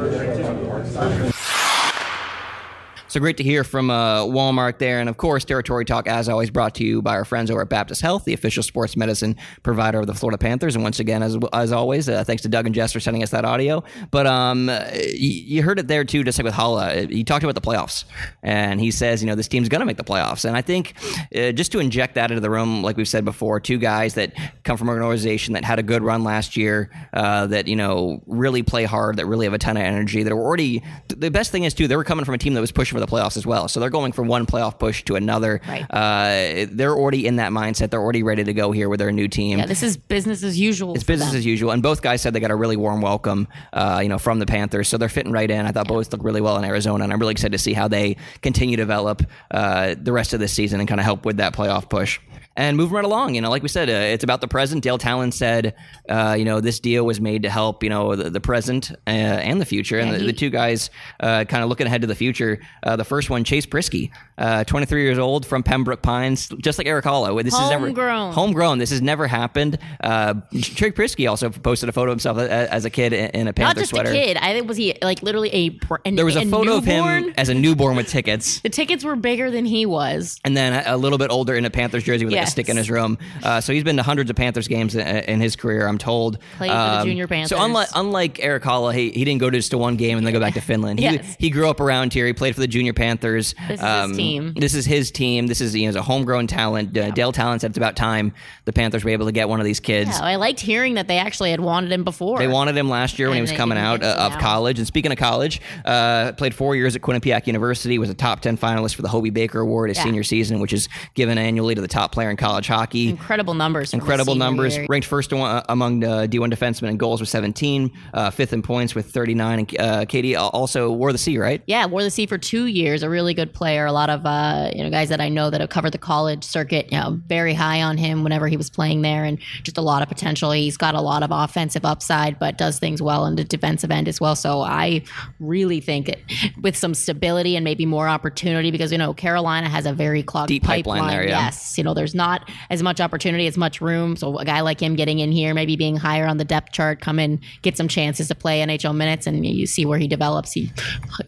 [3.11, 5.01] So great to hear from uh, Wallmark there.
[5.01, 7.69] And of course, Territory Talk, as always, brought to you by our friends over at
[7.69, 10.77] Baptist Health, the official sports medicine provider of the Florida Panthers.
[10.77, 13.31] And once again, as, as always, uh, thanks to Doug and Jess for sending us
[13.31, 13.83] that audio.
[14.13, 17.11] But um, you, you heard it there too, just like with Haula.
[17.11, 18.05] He talked about the playoffs.
[18.45, 20.45] And he says, you know, this team's going to make the playoffs.
[20.45, 20.95] And I think
[21.35, 24.35] uh, just to inject that into the room, like we've said before, two guys that
[24.63, 28.23] come from an organization that had a good run last year, uh, that, you know,
[28.29, 30.85] really play hard, that really have a ton of energy, that are already.
[31.09, 33.00] The best thing is, too, they were coming from a team that was pushing for
[33.01, 33.69] the playoffs as well.
[33.69, 35.61] So they're going from one playoff push to another.
[35.67, 35.87] Right.
[35.91, 37.91] Uh, they're already in that mindset.
[37.91, 39.59] They're already ready to go here with their new team.
[39.59, 40.95] Yeah, this is business as usual.
[40.95, 41.39] It's business them.
[41.39, 44.19] as usual, and both guys said they got a really warm welcome, uh, you know,
[44.19, 44.89] from the Panthers.
[44.89, 45.67] So they're fitting right in.
[45.67, 47.89] I thought both looked really well in Arizona, and I'm really excited to see how
[47.89, 51.37] they continue to develop uh, the rest of this season and kind of help with
[51.39, 52.19] that playoff push.
[52.57, 54.83] And moving right along, you know, like we said, uh, it's about the present.
[54.83, 55.75] Dale Tallon said,
[56.09, 59.11] uh, you know, this deal was made to help, you know, the, the present uh,
[59.11, 59.99] and the future.
[59.99, 62.61] And Yeah, the, he- the two guys uh, kind of looking ahead to the future.
[62.83, 66.87] Uh, the first one, Chase Priskie, uh, 23 years old from Pembroke Pines, just like
[66.89, 67.41] Erik Haula.
[67.41, 68.33] This is never Homegrown.
[68.33, 68.79] homegrown.
[68.79, 69.79] This has never happened.
[70.03, 73.49] Uh, Trey Priskie also posted a photo of himself a- as a kid in in
[73.49, 74.11] a Panther Not just sweater.
[74.11, 74.37] a kid.
[74.37, 75.79] I think was he like literally a.
[76.05, 78.61] An, There was a, photo of him as a newborn with tickets.
[78.63, 80.41] The tickets were bigger than he was.
[80.45, 82.53] And then a a little bit older in a Panthers jersey with like a Yes.
[82.53, 83.19] stick in his room.
[83.43, 86.37] Uh, so he's been to hundreds of Panthers games in, in his career, I'm told.
[86.37, 87.51] Um, Played for the junior Panthers.
[87.59, 90.27] So unlike unlike Erik Haula, he, he didn't go to just to one game and
[90.27, 90.99] then go back to Finland.
[90.99, 91.37] He, Yes.
[91.39, 92.27] he grew up around here.
[92.27, 93.55] He played for the junior Panthers.
[93.59, 94.55] Um, This is his team.
[94.55, 95.47] This is his team.
[95.47, 96.97] This is you know, a homegrown talent.
[96.97, 98.33] Uh, Dale Tallon said it's about time
[98.65, 100.11] the Panthers were able to get one of these kids.
[100.11, 102.39] Yeah, I liked hearing that they actually had wanted him before.
[102.39, 104.79] They wanted him last year when he was coming out uh, of college.
[104.79, 108.57] And speaking of college, uh, played four years at Quinnipiac University, was a top 10
[108.57, 110.05] finalist for the Hobey Baker Award his Yeah.
[110.05, 113.09] senior season, which is given annually to the top player there in college hockey.
[113.11, 113.93] Incredible numbers.
[113.93, 114.77] Incredible numbers.
[114.77, 114.87] year.
[114.89, 118.95] Ranked first uh, among uh, D1 defensemen in goals with 17, uh, fifth in points
[118.95, 119.59] with 39.
[119.59, 121.63] And uh, Katie also wore the C, right?
[121.67, 123.03] Yeah, wore the C for two years.
[123.03, 123.87] A really good player.
[123.87, 126.45] A lot of uh, you know guys that I know that have covered the college
[126.45, 126.91] circuit.
[126.91, 130.03] You know, very high on him whenever he was playing there, and just a lot
[130.03, 130.51] of potential.
[130.53, 134.09] He's got a lot of offensive upside, but does things well in the defensive end
[134.09, 134.37] as well.
[134.37, 135.03] So I
[135.39, 136.19] really think that
[136.61, 140.49] with some stability and maybe more opportunity, because you know Carolina has a very clogged
[140.49, 141.45] Deep pipeline there, yeah.
[141.45, 144.15] Yes, you know there's not as much opportunity, as much room.
[144.15, 147.01] So a guy like him getting in here, maybe being higher on the depth chart,
[147.01, 150.53] come in, get some chances to play NHL minutes, and you see where he develops.
[150.53, 150.71] He,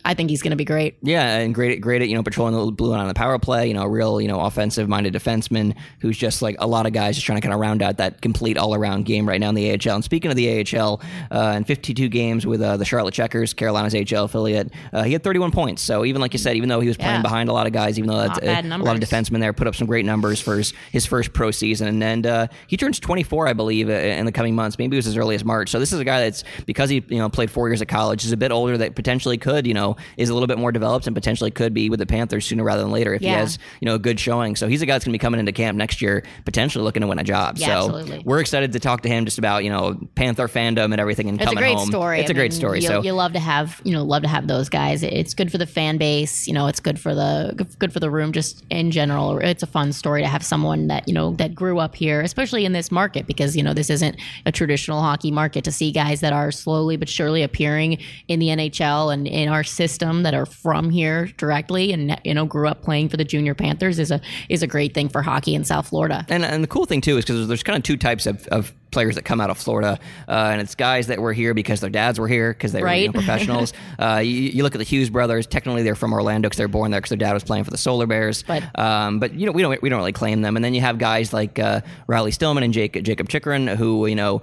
[0.05, 0.96] I think he's going to be great.
[1.02, 3.38] Yeah, and great, at great at you know patrolling the blue line on the power
[3.38, 3.66] play.
[3.68, 6.92] You know, a real you know offensive minded defenseman who's just like a lot of
[6.92, 9.48] guys just trying to kind of round out that complete all around game right now
[9.48, 9.94] in the AHL.
[9.94, 11.00] And speaking of the AHL,
[11.31, 15.22] uh, in 52 games with uh, the Charlotte Checkers, Carolina's AHL affiliate, uh, he had
[15.24, 15.81] 31 points.
[15.83, 17.22] So even like you said, even though he was playing Yeah.
[17.22, 19.66] behind a lot of guys, even though that's a, a lot of defensemen there, put
[19.66, 21.88] up some great numbers for his, his first pro season.
[21.88, 24.79] And then uh, he turns 24, I believe, uh, in the coming months.
[24.79, 25.71] Maybe it was as early as March.
[25.71, 28.25] So this is a guy that's because he you know played four years at college,
[28.25, 31.07] is a bit older that potentially could you know is a little bit more developed
[31.07, 33.87] and potentially could be with the Panthers sooner rather than later if he has you
[33.87, 34.57] know a good showing.
[34.57, 37.03] So he's a guy that's going to be coming into camp next year, potentially looking
[37.03, 37.57] to win a job.
[37.59, 38.23] Yeah, so absolutely.
[38.25, 41.38] we're excited to talk to him just about you know Panther fandom and everything and
[41.38, 41.53] coming.
[41.53, 41.88] It's a great home.
[41.88, 42.21] story.
[42.21, 42.81] It's I a great story.
[42.81, 45.03] You, so you love to have you know love to have those guys.
[45.03, 46.47] It's good for the fan base.
[46.47, 48.33] You know, it's good for the good for the room.
[48.33, 51.78] Just in general, it's a fun story to have someone that you know that grew
[51.78, 55.64] up here, especially in this market because you know this isn't a traditional hockey market.
[55.64, 59.64] To see guys that are slowly but surely appearing in the NHL and in our
[59.64, 63.54] system that are from here directly and you know grew up playing for the junior
[63.54, 66.24] Panthers is a is a great thing for hockey in South Florida.
[66.28, 68.72] And, and the cool thing too is because there's kind of two types of, of
[68.92, 71.90] players that come out of Florida, uh, and it's guys that were here because their
[71.90, 73.72] dads were here because they were you know, professionals.
[73.98, 76.90] uh, you, you look at the Hughes brothers; technically they're from Orlando because they're born
[76.92, 78.42] there because their dad was playing for the Solar Bears.
[78.44, 80.57] But- um, but you know we don't we don't really claim them.
[80.57, 84.14] And then you have guys like uh, Riley Stillman and Jake, Jacob Chychrun who you
[84.14, 84.40] know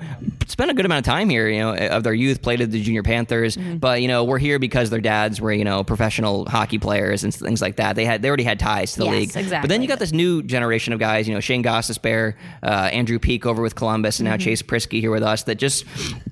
[0.47, 1.47] spent a good amount of time here.
[1.47, 3.77] You know of their youth, played at the Junior Panthers, Mm-hmm.
[3.77, 7.33] but you know we're here because their dads were you know professional hockey players and
[7.33, 7.95] things like that.
[7.95, 9.49] They had they already had ties to the Yes, league.
[9.49, 13.19] But then you got this new generation of guys, you know, Shayne Gostisbehere, uh, Andrew
[13.19, 14.38] Peeke over with Columbus, and now.
[14.39, 15.85] Chase Priskie here with us that just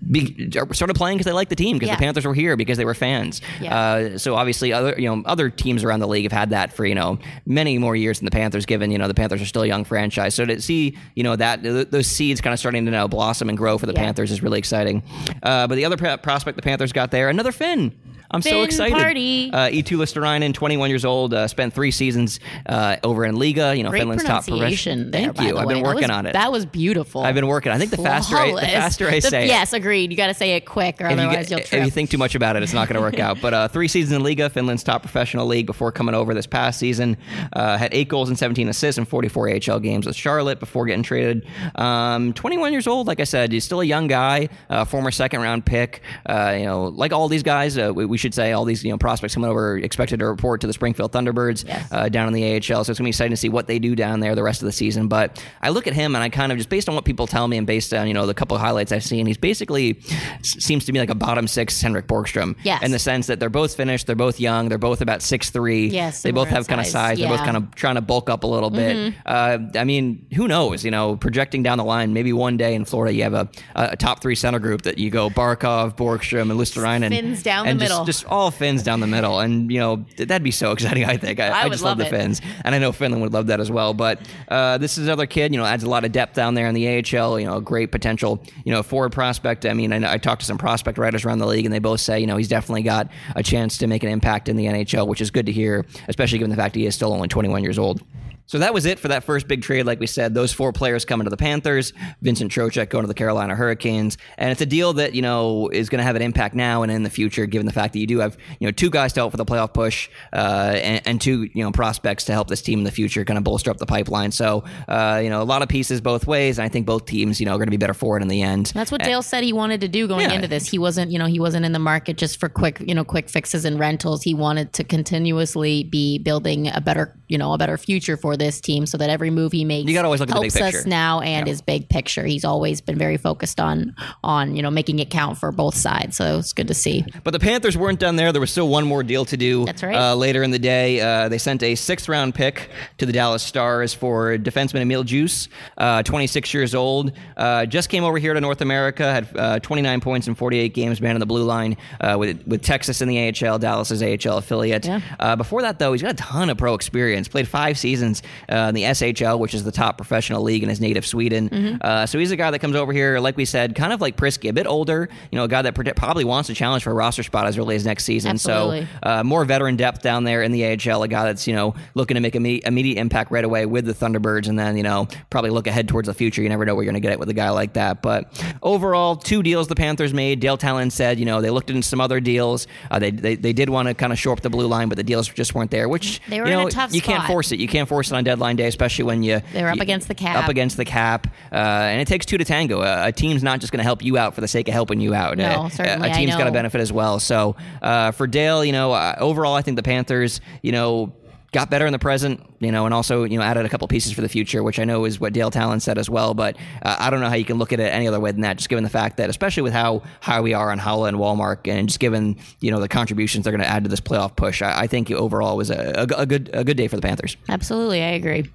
[0.09, 1.95] be, started playing because they liked the team because Yeah.
[1.95, 3.41] the Panthers were here because they were fans.
[3.61, 3.77] Yeah.
[3.77, 6.85] Uh, so obviously, other you know other teams around the league have had that for
[6.85, 8.65] you know many more years than the Panthers.
[8.65, 11.35] Given you know the Panthers are still a young franchise, so to see you know
[11.35, 14.03] that th- those seeds kind of starting to now blossom and grow for the Yeah.
[14.03, 15.03] Panthers is really exciting.
[15.43, 17.91] Uh, but the other pro- prospect the Panthers got there, another Finn.
[18.29, 18.93] I'm so excited.
[18.93, 19.49] party.
[19.53, 23.75] Uh, Eetu Luostarinen, 21 years old, uh, spent three seasons uh, over in Liiga.
[23.77, 25.21] You know, Great Finland's top profession- there.
[25.23, 25.57] Thank by you.
[25.57, 26.33] I've been working was- on it.
[26.33, 27.21] That was beautiful.
[27.23, 27.71] I've been working.
[27.71, 29.47] I think the faster I, the faster I The- say.
[29.47, 30.11] Yes, agreed.
[30.11, 32.09] You got to say it quick, or If you, otherwise get- you'll if you think
[32.09, 33.39] too much about it, it's not going to work out.
[33.41, 36.79] But uh, three seasons in Liiga, Finland's top professional league before coming over this past
[36.79, 37.17] season.
[37.53, 41.03] Uh, had eight goals and 17 assists in 44 AHL games with Charlotte before getting
[41.03, 41.45] traded.
[41.75, 45.41] Um, 21 years old, like I said, he's still a young guy, uh, former second
[45.41, 46.01] round pick.
[46.25, 48.89] Uh, you know, like all these guys, uh, we, we should say all these you
[48.89, 51.87] know prospects coming over expected to report to the Springfield Thunderbirds Yes.
[51.91, 52.83] uh, down in the AHL.
[52.83, 54.65] So it's gonna be exciting to see what they do down there the rest of
[54.65, 55.07] the season.
[55.07, 57.47] But I look at him and I kind of just based on what people tell
[57.47, 59.99] me and based on you know the couple of highlights I've seen, he's basically
[60.41, 62.55] seems to me like a bottom six Henrik Borgstrom.
[62.63, 62.81] Yes.
[62.81, 65.87] In the sense that they're both finished, they're both young, they're both about six three.
[65.87, 66.91] Yes, They both have kind of size.
[66.91, 67.19] size.
[67.19, 68.95] They're both kind of trying to bulk up a little bit.
[68.97, 69.19] Mm-hmm.
[69.25, 70.83] Uh, I mean, who knows?
[70.83, 73.95] You know, projecting down the line, maybe one day in Florida you have a, a
[73.95, 77.09] top three center group that you go Barkov, Borgstrom, and Luostarinen.
[77.09, 78.05] Fins down the and just- middle.
[78.07, 79.39] Just, all fins down the middle.
[79.39, 81.39] And, you know, that'd be so exciting, I think.
[81.39, 82.17] I, I I would just love, love the it.
[82.17, 82.41] Finns.
[82.63, 83.93] And I know Finland would love that as well.
[83.93, 86.67] But uh, this is another kid, you know, adds a lot of depth down there
[86.67, 89.65] in the AHL, you know, great potential, you know, forward prospect.
[89.65, 91.99] I mean, I, I talked to some prospect writers around the league, and they both
[91.99, 95.07] say, you know, he's definitely got a chance to make an impact in the NHL,
[95.07, 97.77] which is good to hear, especially given the fact he is still only 21 years
[97.77, 98.01] old.
[98.47, 99.85] So that was it for that first big trade.
[99.85, 103.13] Like we said, those four players coming to the Panthers, Vincent Trocheck going to the
[103.13, 106.55] Carolina Hurricanes, and it's a deal that you know is going to have an impact
[106.55, 108.89] now and in the future, given the fact that you do have you know two
[108.89, 112.31] guys to help for the playoff push, uh, and, and two you know prospects to
[112.31, 114.31] help this team in the future, kind of bolster up the pipeline.
[114.31, 117.39] So uh, you know a lot of pieces both ways, and I think both teams
[117.39, 118.67] you know are going to be better for it in the end.
[118.73, 120.35] That's what Dale said he wanted to do going Yeah.
[120.35, 120.67] into this.
[120.69, 123.27] He wasn't, you know, he wasn't in the market just for quick, you know, quick
[123.29, 124.23] fixes and rentals.
[124.23, 128.61] He wanted to continuously be building a better, you know, a better future for this
[128.61, 130.77] team, so that every move he makes You gotta always look at the big helps
[130.77, 132.25] us now and his big picture.
[132.25, 136.17] He's always been very focused on on you know making it count for both sides.
[136.17, 137.05] So it's good to see.
[137.23, 138.31] But the Panthers weren't done there.
[138.31, 139.65] There was still one more deal to do.
[139.65, 139.95] That's right.
[139.95, 143.43] Uh, later in the day, uh, they sent a sixth round pick to the Dallas
[143.43, 147.11] Stars for defenseman Emil Djuse, uh, 26 years old.
[147.35, 151.01] Uh, just came over here to North America, had uh, 29 points in 48 games,
[151.01, 154.85] man on the blue line uh, with, with Texas in the AHL, Dallas's AHL affiliate.
[154.85, 155.01] Yeah.
[155.19, 157.27] Uh, before that, though, he's got a ton of pro experience.
[157.27, 160.81] Played five seasons uh, in the SHL, which is the top professional league in his
[160.81, 161.49] native Sweden.
[161.49, 161.77] Mm-hmm.
[161.81, 164.17] Uh, so he's a guy that comes over here, like we said, kind of like
[164.17, 165.09] Priskie, a bit older.
[165.31, 167.75] You know, a guy that probably wants to challenge for a roster spot as early
[167.75, 168.31] as next season.
[168.31, 168.85] Absolutely.
[168.85, 171.03] So uh, more veteran depth down there in the AHL.
[171.03, 173.93] A guy that's you know looking to make immediate, immediate impact right away with the
[173.93, 176.41] Thunderbirds, and then you know probably look ahead towards the future.
[176.41, 178.01] You never know where you're going to get it with a guy like that.
[178.01, 180.39] But overall, two deals the Panthers made.
[180.39, 182.67] Dale Tallon said, you know, they looked into some other deals.
[182.89, 184.97] Uh, they, they they did want to kind of shore up the blue line, but
[184.97, 185.87] the deals just weren't there.
[185.89, 187.59] Which They were you in a know, tough you can't force it.
[187.59, 190.07] You can't force it on deadline day, especially when you They were up you- against
[190.07, 190.43] the cap.
[190.43, 192.81] Up against the cap, uh, and it takes two to tango.
[192.81, 194.99] A, a team's not just going to help you out for the sake of helping
[194.99, 195.37] you out.
[195.37, 197.19] No, Uh, certainly, a team's got to benefit as well.
[197.19, 201.13] So uh, for Dale, you know, uh, overall, I think the Panthers, you know.
[201.53, 204.11] Got better in the present, you know, and also you know added a couple pieces
[204.11, 206.33] for the future, which I know is what Dale Tallon said as well.
[206.33, 208.41] But uh, I don't know how you can look at it any other way than
[208.41, 211.17] that, just given the fact that, especially with how high we are on Haula and
[211.19, 214.35] Wallmark, and just given you know the contributions they're going to add to this playoff
[214.35, 216.97] push, I, I think overall it was a, a, a good a good day for
[216.97, 217.37] the Panthers.
[217.47, 218.45] Absolutely, I agree.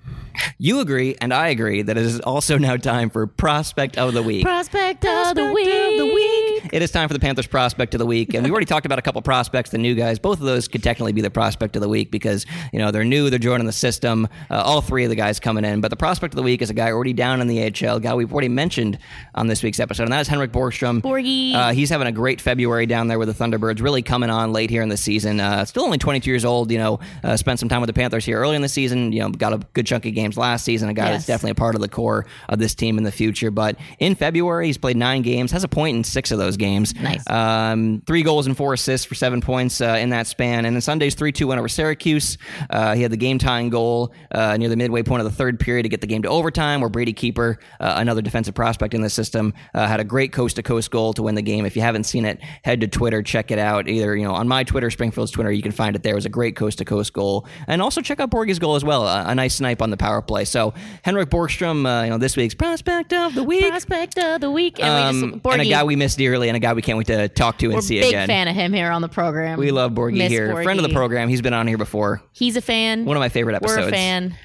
[0.59, 4.22] You agree, and I agree that it is also now time for Prospect of the
[4.22, 4.44] Week.
[4.44, 6.52] Prospect of the week.
[6.70, 8.98] It is time for the Panthers Prospect of the Week, and we already talked about
[8.98, 10.18] a couple prospects, the new guys.
[10.18, 13.05] Both of those could technically be the Prospect of the Week because you know they're
[13.05, 14.29] new, they're joining the system.
[14.48, 16.70] Uh, all three of the guys coming in, but the Prospect of the Week is
[16.70, 18.98] a guy already down in the AHL, guy we've already mentioned
[19.35, 21.01] on this week's episode, and that is Henrik Borgstrom.
[21.03, 21.55] Borgie.
[21.55, 24.70] Uh, he's having a great February down there with the Thunderbirds, really coming on late
[24.70, 25.40] here in the season.
[25.40, 28.25] Uh, still only 22 years old, you know, uh, spent some time with the Panthers
[28.25, 29.12] here early in the season.
[29.12, 30.88] You know, got a good chunk of games last season.
[30.88, 33.51] A guy that's definitely a part of the core of this team in the future.
[33.51, 36.95] But in February, he's played nine games, has a point in six of those games.
[36.95, 37.29] Nice.
[37.29, 40.65] Um, three goals and four assists for seven points uh, in that span.
[40.65, 42.38] And then Sunday's 3 2 win over Syracuse.
[42.71, 45.59] Uh, he had the game tying goal uh, near the midway point of the third
[45.61, 49.01] period to get the game to overtime, where Brady Keeper, uh, another defensive prospect in
[49.03, 51.65] the system, uh, had a great coast to coast goal to win the game.
[51.67, 53.88] If you haven't seen it, head to Twitter, check it out.
[53.88, 56.12] Either you know on my Twitter, Springfield's Twitter, you can find it there.
[56.12, 58.85] It was a great coast to coast goal, and also check out Borgie's goal as
[58.85, 59.07] well.
[59.07, 60.45] A, a nice snipe on the power play.
[60.45, 63.69] So Henrik Borgstrom, uh, you know this week's prospect of the week.
[63.69, 64.81] Prospect of the week.
[64.81, 66.83] And, we Um, just, Borgie, and a guy we miss dearly, and a guy we
[66.83, 68.26] can't wait to talk to and we're see big again.
[68.26, 69.59] fan of him here on the program.
[69.59, 71.28] We love Borgie Miss here, friend of the program.
[71.28, 72.22] He's been on here before.
[72.33, 73.05] He's a fan.
[73.05, 73.83] One of my favorite episodes.
[73.83, 74.37] We're a fan.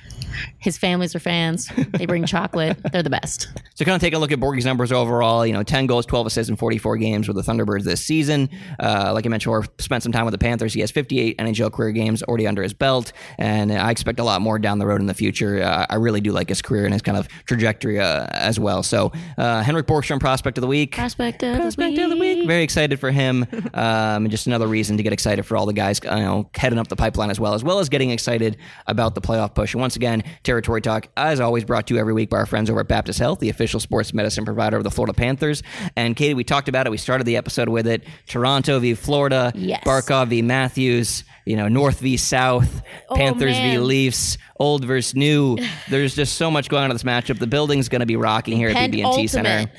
[0.60, 1.70] His families are fans.
[1.94, 2.78] They bring chocolate.
[2.92, 3.48] They're the best.
[3.76, 5.46] So kind of take a look at Borgie's numbers overall.
[5.46, 8.50] You know, 10 goals, 12 assists in 44 games with the Thunderbirds this season.
[8.80, 10.74] Uh, like I mentioned, before, spent some time with the Panthers.
[10.74, 14.42] He has 58 NHL career games already under his belt, and I expect a lot
[14.42, 15.62] more down the road in the future.
[15.64, 18.84] Uh, I really do like his career and his kind of trajectory uh, as well.
[18.84, 20.96] So uh, Henrik Borgstrom, prospect of the week.
[20.96, 22.38] Prospect of Prospect the of the week.
[22.40, 22.48] week.
[22.48, 23.46] Very excited for him.
[23.74, 26.80] Um, and just another reason to get excited for all the guys, you know, heading
[26.80, 29.74] up the pipeline as well, as well as getting excited about the playoff push.
[29.74, 32.70] And once again, Territory Talk, as always, brought to you every week by our friends
[32.70, 35.64] over at Baptist Health, the official sports medicine provider of the Florida Panthers.
[35.96, 36.90] And Katie, we talked about it.
[36.90, 38.04] We started the episode with it.
[38.28, 38.94] Toronto v.
[38.94, 39.52] Florida.
[39.56, 39.84] Yes.
[39.84, 40.42] Barkov v.
[40.42, 41.24] Matthews.
[41.46, 42.18] You know, North v.
[42.18, 42.82] South.
[43.14, 43.78] Panthers v.
[43.78, 44.38] Leafs.
[44.60, 45.58] Old versus new.
[45.90, 47.40] There's just so much going on in this matchup.
[47.40, 49.72] The building's going to be rocking here at BB&T Center.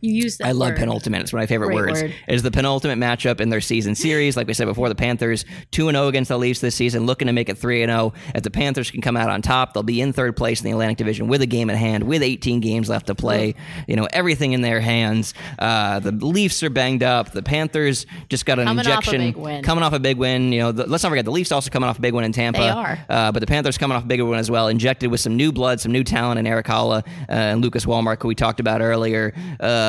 [0.00, 0.78] You use that I love word.
[0.78, 1.22] penultimate.
[1.22, 2.02] It's one of my favorite Great words.
[2.02, 2.14] word.
[2.28, 4.36] It is the penultimate matchup in their season series.
[4.36, 7.32] Like we said before, the Panthers 2 0 against the Leafs this season, looking to
[7.32, 8.12] make it 3 0.
[8.34, 10.70] If the Panthers can come out on top, they'll be in third place in the
[10.72, 13.54] Atlantic Division with a game at hand, with 18 games left to play.
[13.86, 15.34] You know, everything in their hands.
[15.58, 17.32] Uh, the Leafs are banged up.
[17.32, 19.20] The Panthers just got an Coming off a injection.
[19.20, 19.62] big win.
[19.62, 20.52] Coming off a big win.
[20.52, 22.32] You know, the, let's not forget the Leafs also coming off a big win in
[22.32, 22.60] Tampa.
[22.60, 22.98] They are.
[23.08, 25.52] Uh, but the Panthers coming off a big win as well, injected with some new
[25.52, 28.80] blood, some new talent in Erik Haula uh, and Lucas Wallmark, who we talked about
[28.80, 29.34] earlier.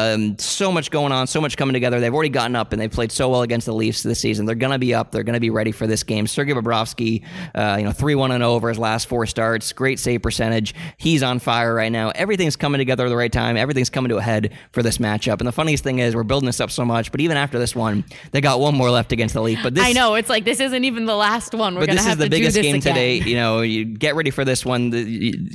[0.02, 2.00] Um, so much going on, so much coming together.
[2.00, 4.46] They've already gotten up and they've played so well against the Leafs this season.
[4.46, 5.12] They're going to be up.
[5.12, 6.28] They're going to be ready for this game.
[6.28, 7.24] Sergei Bobrovsky,
[7.56, 9.72] uh, you know, 3 1 and over his last four starts.
[9.74, 10.74] Great save percentage.
[10.98, 12.10] He's on fire right now.
[12.16, 13.58] Everything's coming together at the right time.
[13.58, 15.40] Everything's coming to a head for this matchup.
[15.40, 17.76] And the funniest thing is, we're building this up so much, but even after this
[17.76, 19.62] one, they got one more left against the Leafs.
[19.64, 20.16] But this, I know.
[20.16, 21.76] It's like this isn't even the last one.
[21.76, 22.94] We're but gonna this have is the biggest game again.
[22.94, 23.16] today.
[23.18, 24.90] You know, you get ready for this one.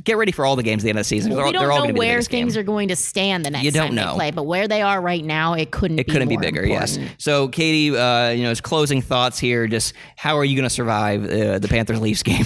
[0.03, 1.31] Get ready for all the games at the end of the season.
[1.31, 2.59] Well, they're, all- we don't know going to where things game.
[2.61, 4.11] are going to stand the next You don't time know.
[4.13, 5.97] they play, but where they are right now, it couldn't.
[5.97, 6.99] It couldn't be bigger, yes.
[7.17, 10.69] So, Katie, uh, you know, as closing thoughts here, just how are you going to
[10.69, 12.45] survive uh, the Panthers Leafs game?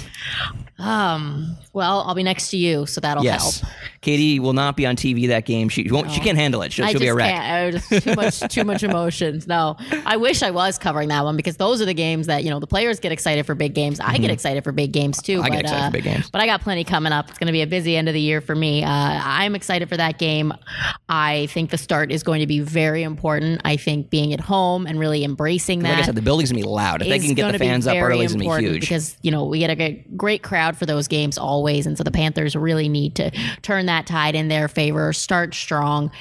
[0.81, 1.57] Um.
[1.73, 3.73] Well, I'll be next to you, so that'll yes, help.
[4.01, 5.69] Katie will not be on TV that game.
[5.69, 6.11] She won't.
[6.11, 6.73] She can't handle it.
[6.73, 7.33] She'll, she'll be a wreck.
[7.33, 7.75] can't.
[7.75, 9.47] I just too much, too much emotions.
[9.47, 12.49] No, I wish I was covering that one because those are the games that you
[12.49, 13.99] know the players get excited for big games.
[13.99, 15.37] I get excited for big games too.
[15.37, 15.45] Mm-hmm.
[15.45, 16.29] I but, get excited uh, for big games.
[16.29, 17.29] But I got plenty coming up.
[17.29, 18.83] It's going to be a busy end of the year for me.
[18.83, 20.53] Uh, I'm excited for that game.
[21.07, 23.61] I think the start is going to be very important.
[23.65, 25.89] I think being at home and really embracing that.
[25.89, 27.01] Like I said, the building's gonna be loud.
[27.01, 28.81] If they can get the fans up early, it's gonna be huge.
[28.81, 30.41] because you know we get a great, great
[30.71, 33.31] crowd for those games always, and so the Panthers really need to
[33.61, 36.11] turn that tide in their favor, start strong.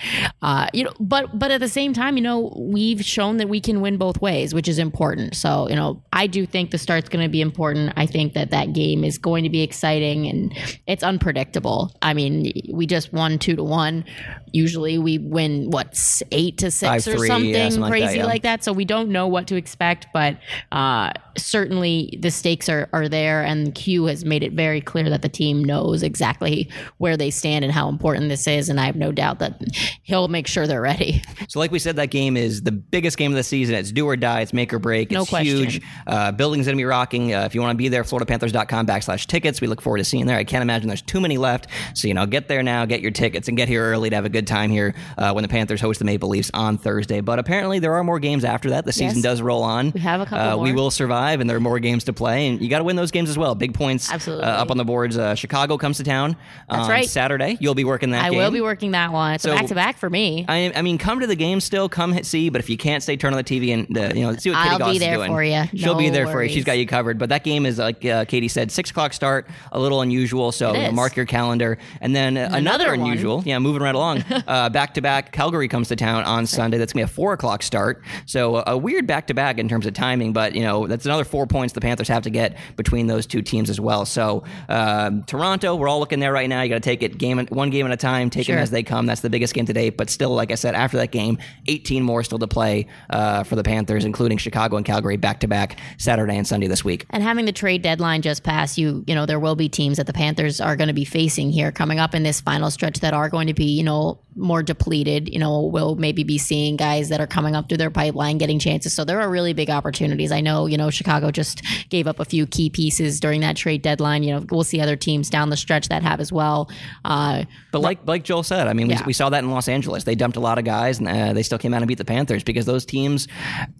[0.42, 3.60] Uh, you know, but but at the same time, you know, we've shown that we
[3.60, 5.36] can win both ways, which is important.
[5.36, 7.92] So you know, I do think the start's going to be important.
[7.96, 10.52] I think that that game is going to be exciting and
[10.86, 11.94] it's unpredictable.
[12.02, 14.04] I mean, we just won two to one.
[14.52, 15.96] Usually we win what
[16.32, 18.24] eight to six Five, or three, something yeah, something like crazy that, yeah.
[18.24, 18.64] like that.
[18.64, 20.38] So we don't know what to expect, but
[20.72, 25.22] uh, certainly the stakes are, are there, and Q has made it very clear that
[25.22, 28.68] the team knows exactly where they stand and how important this is.
[28.68, 29.60] And I have no doubt that
[30.02, 31.22] he'll make sure they're ready.
[31.48, 33.74] So, like we said, that game is the biggest game of the season.
[33.74, 34.40] It's do or die.
[34.42, 35.10] It's make or break.
[35.10, 35.56] No it's question.
[35.56, 35.82] huge.
[36.06, 37.34] Uh, building's going to be rocking.
[37.34, 39.60] Uh, if you want to be there, FloridaPanthers.com backslash tickets.
[39.60, 40.36] We look forward to seeing there.
[40.38, 41.66] I can't imagine there's too many left.
[41.94, 44.24] So, you know, get there now, get your tickets, and get here early to have
[44.24, 47.20] a good time here uh, when the Panthers host the Maple Leafs on Thursday.
[47.20, 48.84] But apparently, there are more games after that.
[48.84, 49.22] The season Yes.
[49.24, 49.90] does roll on.
[49.92, 52.48] We have a couple Uh, We will survive, and there are more games to play.
[52.48, 53.54] And you got to win those games as well.
[53.54, 54.44] Big points Absolutely.
[54.44, 55.16] Uh, up on the boards.
[55.16, 56.36] Uh, Chicago comes to town
[56.68, 57.08] That's on right.
[57.08, 57.56] Saturday.
[57.60, 58.38] You'll be working that I game.
[58.38, 59.34] will be working that one.
[59.34, 60.44] It's So- a back to back for me.
[60.48, 62.48] I, I mean, come to the game still, come hit see.
[62.50, 64.58] But if you can't stay, turn on the TV and uh, you know see what
[64.62, 65.30] Katie I'll Gaus be is there doing.
[65.32, 65.64] for ya.
[65.74, 66.48] She'll be there for you.
[66.50, 67.18] She's got you covered.
[67.18, 70.52] But that game is like uh, Katie said, six o'clock start, a little unusual.
[70.52, 71.78] So you know, mark your calendar.
[72.00, 73.00] And then uh, another, Another one.
[73.10, 74.24] unusual, yeah, moving right along.
[74.46, 76.78] back to back, Calgary comes to town on Sunday.
[76.78, 78.02] That's gonna be a four o'clock start.
[78.26, 80.32] So a weird back to back in terms of timing.
[80.32, 83.42] But you know that's another four points the Panthers have to get between those two
[83.42, 84.04] teams as well.
[84.10, 86.62] So um, Toronto, we're all looking there right now.
[86.62, 88.82] You got to take it game one game at a time, take them as they
[88.82, 89.06] come.
[89.06, 89.90] That's the biggest game today.
[89.90, 93.56] But still, like I said, after that game, 18 more still to play uh, for
[93.56, 97.06] the Panthers, including Chicago and Calgary back to back Saturday and Sunday this week.
[97.10, 100.06] And having the trade deadline just pass, you you know there will be teams that
[100.06, 103.14] the Panthers are going to be facing here coming up in this final stretch that
[103.14, 105.32] are going to be you know more depleted.
[105.32, 108.58] You know, we'll maybe be seeing guys that are coming up through their pipeline getting
[108.58, 108.92] chances.
[108.92, 110.32] So there are really big opportunities.
[110.32, 113.82] I know you know Chicago just gave up a few key pieces during that trade
[113.82, 113.99] deadline.
[114.00, 116.70] Line, you know, we'll see other teams down the stretch that have as well.
[117.04, 119.00] Uh, But like like Joel said, I mean, Yeah.
[119.02, 120.04] we, we saw that in Los Angeles.
[120.04, 122.04] They dumped a lot of guys, and uh, they still came out and beat the
[122.04, 123.28] Panthers because those teams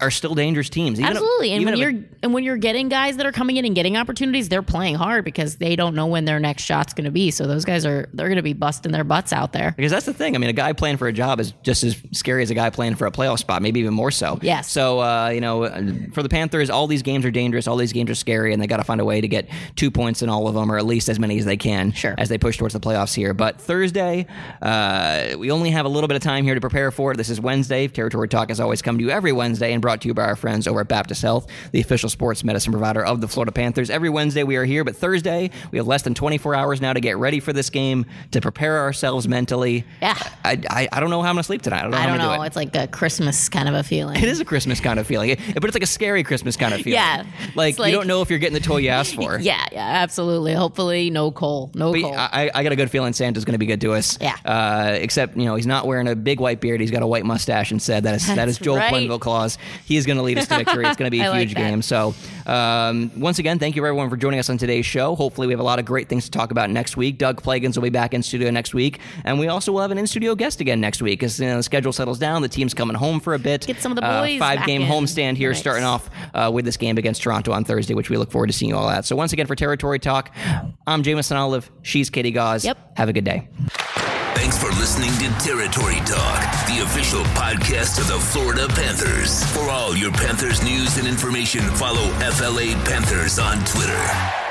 [0.00, 0.98] are still dangerous teams.
[1.00, 3.64] Even if- Absolutely, and when you're and when you're getting guys that are coming in
[3.64, 7.04] and getting opportunities, they're playing hard because they don't know when their next shot's going
[7.04, 7.30] to be.
[7.30, 9.72] So those guys are they're going to be busting their butts out there.
[9.76, 10.34] Because that's the thing.
[10.34, 12.70] I mean, a guy playing for a job is just as scary as a guy
[12.70, 14.38] playing for a playoff spot, maybe even more so.
[14.42, 14.70] Yes.
[14.70, 15.68] So, uh, you know,
[16.12, 17.66] for the Panthers, all these games are dangerous.
[17.68, 19.90] All these games are scary, and they got to find a way to get two
[19.90, 22.14] points in all of them, or at least as many as they can Sure.
[22.18, 23.32] as they push towards the playoffs here.
[23.34, 24.26] But Thursday,
[24.62, 27.16] uh, we only have a little bit of time here to prepare for it.
[27.16, 27.88] This is Wednesday.
[27.88, 30.36] Territory Talk has always come to you every Wednesday and brought to you by our
[30.36, 33.90] friends over at Baptist Health, the official sports medicine provider of the Florida Panthers.
[33.90, 37.00] Every Wednesday we are here, but Thursday we have less than 24 hours now to
[37.00, 39.84] get ready for this game, to prepare ourselves mentally.
[40.02, 40.16] Yeah.
[40.44, 41.80] I, I, I don't know how I'm going to sleep tonight.
[41.80, 42.36] I don't know I don't know.
[42.36, 42.46] do it.
[42.46, 44.16] It's like a Christmas kind of a feeling.
[44.16, 46.80] It is a Christmas kind of feeling, but it's like a scary Christmas kind of
[46.82, 46.94] feeling.
[46.94, 47.24] Yeah.
[47.54, 49.38] like, like- you don't know if you're getting the toy you asked for.
[49.50, 50.52] Yeah, yeah, absolutely.
[50.54, 52.14] Hopefully, no coal, no But coal.
[52.16, 54.18] I, I got a good feeling Santa's going to be good to us.
[54.20, 54.36] Yeah.
[54.44, 56.80] Uh, except you know he's not wearing a big white beard.
[56.80, 58.04] He's got a white mustache instead.
[58.04, 58.92] That is that is That's Joel right.
[58.92, 59.58] Quenneville Claus.
[59.84, 60.86] He is going to lead us to victory.
[60.86, 61.60] It's going to be a huge that.
[61.60, 61.82] game.
[61.82, 62.14] So
[62.46, 65.14] um, once again, thank you everyone for joining us on today's show.
[65.14, 67.18] Hopefully we have a lot of great things to talk about next week.
[67.18, 69.98] Doug Plagens will be back in studio next week, and we also will have an
[69.98, 72.42] in studio guest again next week as you know, the schedule settles down.
[72.42, 73.66] The team's coming home for a bit.
[73.66, 75.60] Get some of the Uh, boys five back game in homestand here, mix.
[75.60, 78.52] starting off uh, with this game against Toronto on Thursday, which we look forward to
[78.52, 79.04] seeing you all at.
[79.04, 80.34] So once again for Territory Talk,
[80.86, 81.70] I'm Jameson Olive.
[81.82, 82.64] She's Katie Gaus.
[82.64, 82.96] Yep.
[82.96, 83.48] Have a good day.
[84.34, 89.44] Thanks for listening to Territory Talk, the official podcast of the Florida Panthers.
[89.52, 94.49] For all your Panthers news and information, follow FLA Panthers on Twitter.